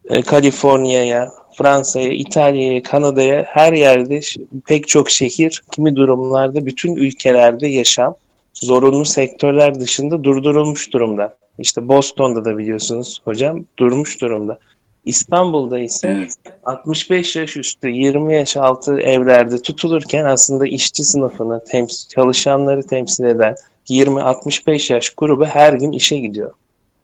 e, 0.09 0.21
Kaliforniya'ya, 0.21 1.31
Fransa'ya, 1.59 2.13
İtalya'ya, 2.13 2.83
Kanada'ya 2.83 3.43
her 3.43 3.73
yerde 3.73 4.19
pek 4.67 4.87
çok 4.87 5.09
şehir, 5.09 5.61
kimi 5.71 5.95
durumlarda 5.95 6.65
bütün 6.65 6.95
ülkelerde 6.95 7.67
yaşam 7.67 8.15
zorunlu 8.53 9.05
sektörler 9.05 9.79
dışında 9.79 10.23
durdurulmuş 10.23 10.93
durumda. 10.93 11.37
İşte 11.57 11.87
Boston'da 11.87 12.45
da 12.45 12.57
biliyorsunuz 12.57 13.21
hocam 13.25 13.65
durmuş 13.79 14.21
durumda. 14.21 14.59
İstanbul'da 15.05 15.79
ise 15.79 16.27
65 16.65 17.35
yaş 17.35 17.57
üstü 17.57 17.89
20 17.89 18.33
yaş 18.33 18.57
altı 18.57 18.99
evlerde 18.99 19.61
tutulurken 19.61 20.25
aslında 20.25 20.67
işçi 20.67 21.03
sınıfını 21.03 21.63
temsil, 21.63 22.09
çalışanları 22.09 22.87
temsil 22.87 23.23
eden 23.23 23.55
20-65 23.89 24.93
yaş 24.93 25.09
grubu 25.09 25.45
her 25.45 25.73
gün 25.73 25.91
işe 25.91 26.17
gidiyor. 26.17 26.51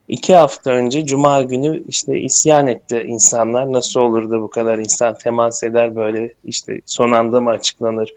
İki 0.08 0.36
hafta 0.36 0.72
önce 0.72 1.06
Cuma 1.06 1.42
günü 1.42 1.84
işte 1.88 2.20
isyan 2.20 2.68
etti 2.68 3.04
insanlar. 3.08 3.74
Nasıl 3.74 4.00
olur 4.00 4.32
da 4.32 4.42
bu 4.42 4.50
kadar 4.50 4.78
insan 4.78 5.18
temas 5.18 5.64
eder 5.64 5.96
böyle 5.96 6.34
işte 6.44 6.82
son 6.86 7.12
anda 7.12 7.42
mı 7.42 7.50
açıklanır 7.50 8.14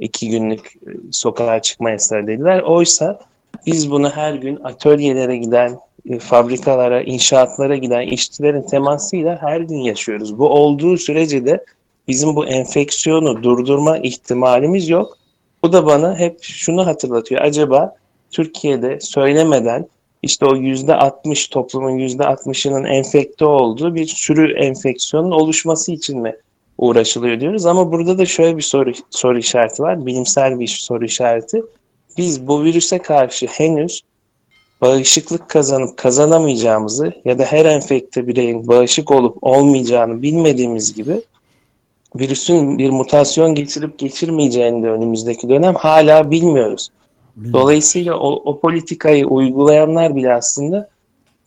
iki 0.00 0.30
günlük 0.30 0.76
e, 0.76 0.90
sokağa 1.12 1.62
çıkma 1.62 1.90
yasağı 1.90 2.26
dediler. 2.26 2.62
Oysa 2.62 3.20
biz 3.66 3.90
bunu 3.90 4.10
her 4.10 4.34
gün 4.34 4.58
atölyelere 4.64 5.36
giden, 5.36 5.78
e, 6.08 6.18
fabrikalara, 6.18 7.02
inşaatlara 7.02 7.76
giden 7.76 8.00
işçilerin 8.02 8.62
temasıyla 8.62 9.42
her 9.42 9.60
gün 9.60 9.78
yaşıyoruz. 9.78 10.38
Bu 10.38 10.48
olduğu 10.48 10.96
sürece 10.96 11.46
de 11.46 11.64
bizim 12.08 12.36
bu 12.36 12.46
enfeksiyonu 12.46 13.42
durdurma 13.42 13.98
ihtimalimiz 13.98 14.88
yok. 14.88 15.18
Bu 15.62 15.72
da 15.72 15.86
bana 15.86 16.18
hep 16.18 16.42
şunu 16.42 16.86
hatırlatıyor. 16.86 17.40
Acaba 17.40 17.96
Türkiye'de 18.30 19.00
söylemeden 19.00 19.86
işte 20.22 20.46
o 20.46 20.56
yüzde 20.56 20.94
60 20.94 21.48
toplumun 21.48 21.90
yüzde 21.90 22.22
60'ının 22.22 22.84
enfekte 22.84 23.44
olduğu 23.44 23.94
bir 23.94 24.06
sürü 24.06 24.52
enfeksiyonun 24.52 25.30
oluşması 25.30 25.92
için 25.92 26.20
mi 26.20 26.36
uğraşılıyor 26.78 27.40
diyoruz. 27.40 27.66
Ama 27.66 27.92
burada 27.92 28.18
da 28.18 28.26
şöyle 28.26 28.56
bir 28.56 28.62
soru, 28.62 28.92
soru 29.10 29.38
işareti 29.38 29.82
var. 29.82 30.06
Bilimsel 30.06 30.60
bir 30.60 30.66
soru 30.66 31.04
işareti. 31.04 31.62
Biz 32.18 32.46
bu 32.46 32.64
virüse 32.64 32.98
karşı 32.98 33.46
henüz 33.46 34.02
bağışıklık 34.80 35.48
kazanıp 35.48 35.96
kazanamayacağımızı 35.96 37.12
ya 37.24 37.38
da 37.38 37.44
her 37.44 37.64
enfekte 37.64 38.26
bireyin 38.26 38.68
bağışık 38.68 39.10
olup 39.10 39.38
olmayacağını 39.42 40.22
bilmediğimiz 40.22 40.94
gibi 40.94 41.22
virüsün 42.16 42.78
bir 42.78 42.90
mutasyon 42.90 43.54
geçirip 43.54 43.98
geçirmeyeceğini 43.98 44.82
de 44.82 44.90
önümüzdeki 44.90 45.48
dönem 45.48 45.74
hala 45.74 46.30
bilmiyoruz. 46.30 46.88
Dolayısıyla 47.52 48.14
o, 48.14 48.30
o 48.30 48.60
politikayı 48.60 49.26
uygulayanlar 49.26 50.16
bile 50.16 50.34
aslında 50.34 50.88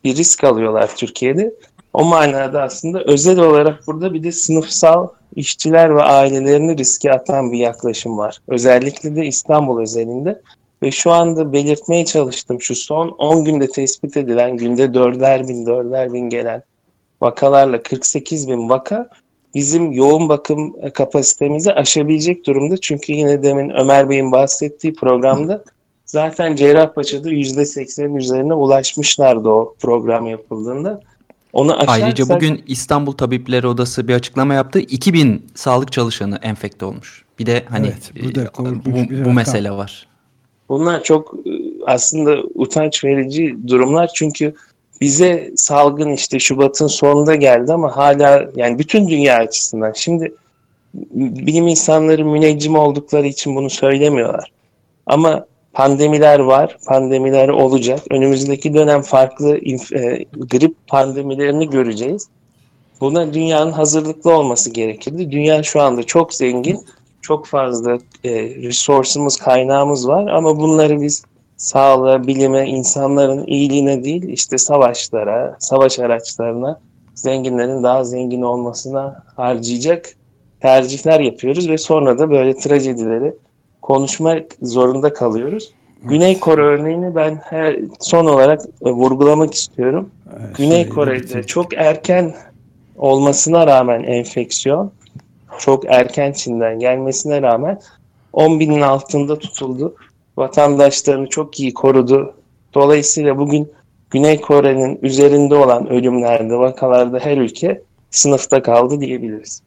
bir 0.03 0.15
risk 0.15 0.43
alıyorlar 0.43 0.95
Türkiye'de. 0.95 1.53
O 1.93 2.03
manada 2.03 2.61
aslında 2.63 3.03
özel 3.03 3.39
olarak 3.39 3.87
burada 3.87 4.13
bir 4.13 4.23
de 4.23 4.31
sınıfsal 4.31 5.07
işçiler 5.35 5.95
ve 5.95 6.01
ailelerini 6.01 6.77
riske 6.77 7.11
atan 7.11 7.51
bir 7.51 7.57
yaklaşım 7.57 8.17
var. 8.17 8.37
Özellikle 8.47 9.15
de 9.15 9.25
İstanbul 9.25 9.81
özelinde. 9.81 10.41
Ve 10.83 10.91
şu 10.91 11.11
anda 11.11 11.53
belirtmeye 11.53 12.05
çalıştım 12.05 12.61
şu 12.61 12.75
son 12.75 13.09
10 13.09 13.45
günde 13.45 13.67
tespit 13.67 14.17
edilen 14.17 14.57
günde 14.57 14.85
4'er 14.85 15.47
bin 15.47 15.65
4'er 15.65 16.13
bin 16.13 16.29
gelen 16.29 16.63
vakalarla 17.21 17.83
48 17.83 18.47
bin 18.47 18.69
vaka 18.69 19.09
bizim 19.55 19.91
yoğun 19.91 20.29
bakım 20.29 20.75
kapasitemizi 20.93 21.73
aşabilecek 21.73 22.45
durumda. 22.45 22.77
Çünkü 22.77 23.13
yine 23.13 23.43
demin 23.43 23.69
Ömer 23.69 24.09
Bey'in 24.09 24.31
bahsettiği 24.31 24.93
programda 24.93 25.63
zaten 26.11 26.55
Cerrahpaşa'da 26.55 27.29
%80'in 27.29 28.15
üzerine 28.15 28.53
ulaşmışlardı 28.53 29.49
o 29.49 29.75
program 29.79 30.27
yapıldığında. 30.27 31.01
Onu 31.53 31.73
açarsak... 31.73 32.03
Ayrıca 32.03 32.29
bugün 32.29 32.63
İstanbul 32.67 33.11
Tabipleri 33.11 33.67
Odası 33.67 34.07
bir 34.07 34.13
açıklama 34.13 34.53
yaptı. 34.53 34.79
2000 34.79 35.45
sağlık 35.55 35.91
çalışanı 35.91 36.39
enfekte 36.41 36.85
olmuş. 36.85 37.25
Bir 37.39 37.45
de 37.45 37.63
hani 37.69 37.87
evet, 37.87 38.11
bu, 38.23 38.35
da 38.35 38.51
bu, 38.85 39.25
bu 39.25 39.33
mesele 39.33 39.71
var. 39.71 40.07
Bunlar 40.69 41.03
çok 41.03 41.33
e, 41.33 41.51
aslında 41.85 42.37
utanç 42.55 43.03
verici 43.03 43.57
durumlar 43.67 44.11
çünkü 44.15 44.55
bize 45.01 45.51
salgın 45.55 46.09
işte 46.09 46.39
Şubat'ın 46.39 46.87
sonunda 46.87 47.35
geldi 47.35 47.73
ama 47.73 47.97
hala 47.97 48.49
yani 48.55 48.79
bütün 48.79 49.07
dünya 49.07 49.37
açısından 49.37 49.93
şimdi 49.95 50.33
bilim 51.13 51.67
insanları 51.67 52.25
müneccim 52.25 52.75
oldukları 52.75 53.27
için 53.27 53.55
bunu 53.55 53.69
söylemiyorlar. 53.69 54.51
Ama 55.05 55.45
pandemiler 55.73 56.39
var, 56.39 56.77
pandemiler 56.87 57.49
olacak. 57.49 57.99
Önümüzdeki 58.11 58.73
dönem 58.73 59.01
farklı 59.01 59.57
e, 59.57 60.25
grip 60.33 60.75
pandemilerini 60.87 61.69
göreceğiz. 61.69 62.27
Buna 63.01 63.33
dünyanın 63.33 63.71
hazırlıklı 63.71 64.37
olması 64.37 64.69
gerekirdi. 64.69 65.31
Dünya 65.31 65.63
şu 65.63 65.81
anda 65.81 66.03
çok 66.03 66.33
zengin, 66.33 66.85
çok 67.21 67.45
fazla 67.45 67.97
e, 68.23 68.31
resource'umuz, 68.43 69.37
kaynağımız 69.37 70.07
var 70.07 70.27
ama 70.27 70.57
bunları 70.59 71.01
biz 71.01 71.23
sağlığa, 71.57 72.27
bilime, 72.27 72.67
insanların 72.67 73.47
iyiliğine 73.47 74.03
değil, 74.03 74.23
işte 74.23 74.57
savaşlara, 74.57 75.55
savaş 75.59 75.99
araçlarına, 75.99 76.79
zenginlerin 77.15 77.83
daha 77.83 78.03
zengin 78.03 78.41
olmasına 78.41 79.23
harcayacak 79.35 80.15
tercihler 80.61 81.19
yapıyoruz 81.19 81.69
ve 81.69 81.77
sonra 81.77 82.19
da 82.19 82.29
böyle 82.29 82.55
trajedileri 82.57 83.33
konuşmak 83.81 84.43
zorunda 84.61 85.13
kalıyoruz. 85.13 85.71
Güney 86.03 86.39
Kore 86.39 86.61
örneğini 86.61 87.15
ben 87.15 87.41
her, 87.43 87.79
son 87.99 88.25
olarak 88.25 88.61
e, 88.85 88.91
vurgulamak 88.91 89.53
istiyorum. 89.53 90.09
Evet, 90.39 90.57
Güney 90.57 90.89
Kore'de 90.89 91.43
çok 91.43 91.73
erken 91.73 92.33
olmasına 92.97 93.67
rağmen 93.67 94.03
enfeksiyon, 94.03 94.91
çok 95.59 95.85
erken 95.85 96.31
Çin'den 96.31 96.79
gelmesine 96.79 97.41
rağmen 97.41 97.79
10 98.33 98.59
binin 98.59 98.81
altında 98.81 99.39
tutuldu. 99.39 99.95
Vatandaşlarını 100.37 101.29
çok 101.29 101.59
iyi 101.59 101.73
korudu. 101.73 102.33
Dolayısıyla 102.73 103.37
bugün 103.37 103.71
Güney 104.09 104.41
Kore'nin 104.41 104.99
üzerinde 105.01 105.55
olan 105.55 105.89
ölümlerde, 105.89 106.57
vakalarda 106.57 107.19
her 107.19 107.37
ülke 107.37 107.81
sınıfta 108.11 108.61
kaldı 108.61 109.01
diyebiliriz. 109.01 109.61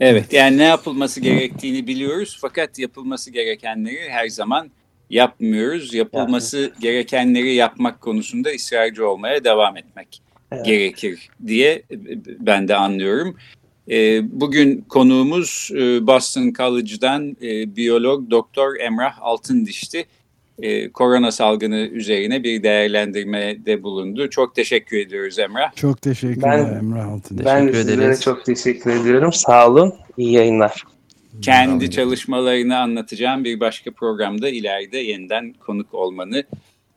Evet 0.00 0.32
yani 0.32 0.58
ne 0.58 0.64
yapılması 0.64 1.20
gerektiğini 1.20 1.86
biliyoruz 1.86 2.38
fakat 2.40 2.78
yapılması 2.78 3.30
gerekenleri 3.30 4.10
her 4.10 4.28
zaman 4.28 4.70
yapmıyoruz. 5.10 5.94
Yapılması 5.94 6.58
yani. 6.58 6.72
gerekenleri 6.80 7.54
yapmak 7.54 8.00
konusunda 8.00 8.50
ısrarcı 8.50 9.08
olmaya 9.08 9.44
devam 9.44 9.76
etmek 9.76 10.22
evet. 10.52 10.64
gerekir 10.64 11.28
diye 11.46 11.82
ben 12.38 12.68
de 12.68 12.76
anlıyorum. 12.76 13.36
E, 13.90 14.20
bugün 14.40 14.80
konuğumuz 14.80 15.70
e, 15.74 16.06
Boston 16.06 16.52
College'dan 16.52 17.36
e, 17.42 17.76
biyolog 17.76 18.30
Doktor 18.30 18.76
Emrah 18.80 19.18
Altındiş'ti 19.20 20.06
e, 20.62 20.88
korona 20.90 21.32
salgını 21.32 21.76
üzerine 21.76 22.42
bir 22.42 22.62
değerlendirmede 22.62 23.82
bulundu. 23.82 24.30
Çok 24.30 24.54
teşekkür 24.54 24.96
ediyoruz 24.96 25.38
Emrah. 25.38 25.74
Çok 25.76 26.02
teşekkürler 26.02 26.66
ben, 26.70 26.78
Emrah 26.78 27.08
Altın. 27.08 27.38
Ben 27.44 27.66
teşekkür 27.66 27.78
sizlere 27.78 28.04
ederiz. 28.04 28.22
çok 28.22 28.44
teşekkür 28.44 28.90
ediyorum. 28.90 29.32
Sağ 29.32 29.68
olun. 29.70 29.94
İyi 30.16 30.32
yayınlar. 30.32 30.84
Kendi 31.42 31.90
çalışmalarını 31.90 32.78
anlatacağım 32.78 33.44
bir 33.44 33.60
başka 33.60 33.90
programda 33.90 34.48
ileride 34.48 34.98
yeniden 34.98 35.52
konuk 35.52 35.94
olmanı 35.94 36.44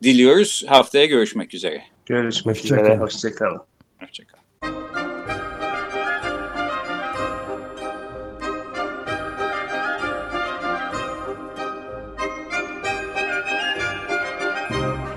diliyoruz. 0.03 0.65
Haftaya 0.67 1.05
görüşmek 1.05 1.53
üzere. 1.53 1.81
Görüşmek 2.05 2.55
Hoşça 2.55 2.65
üzere. 2.65 2.79
Hoşçakalın. 2.79 3.01
Hoşçakalın. 3.01 3.61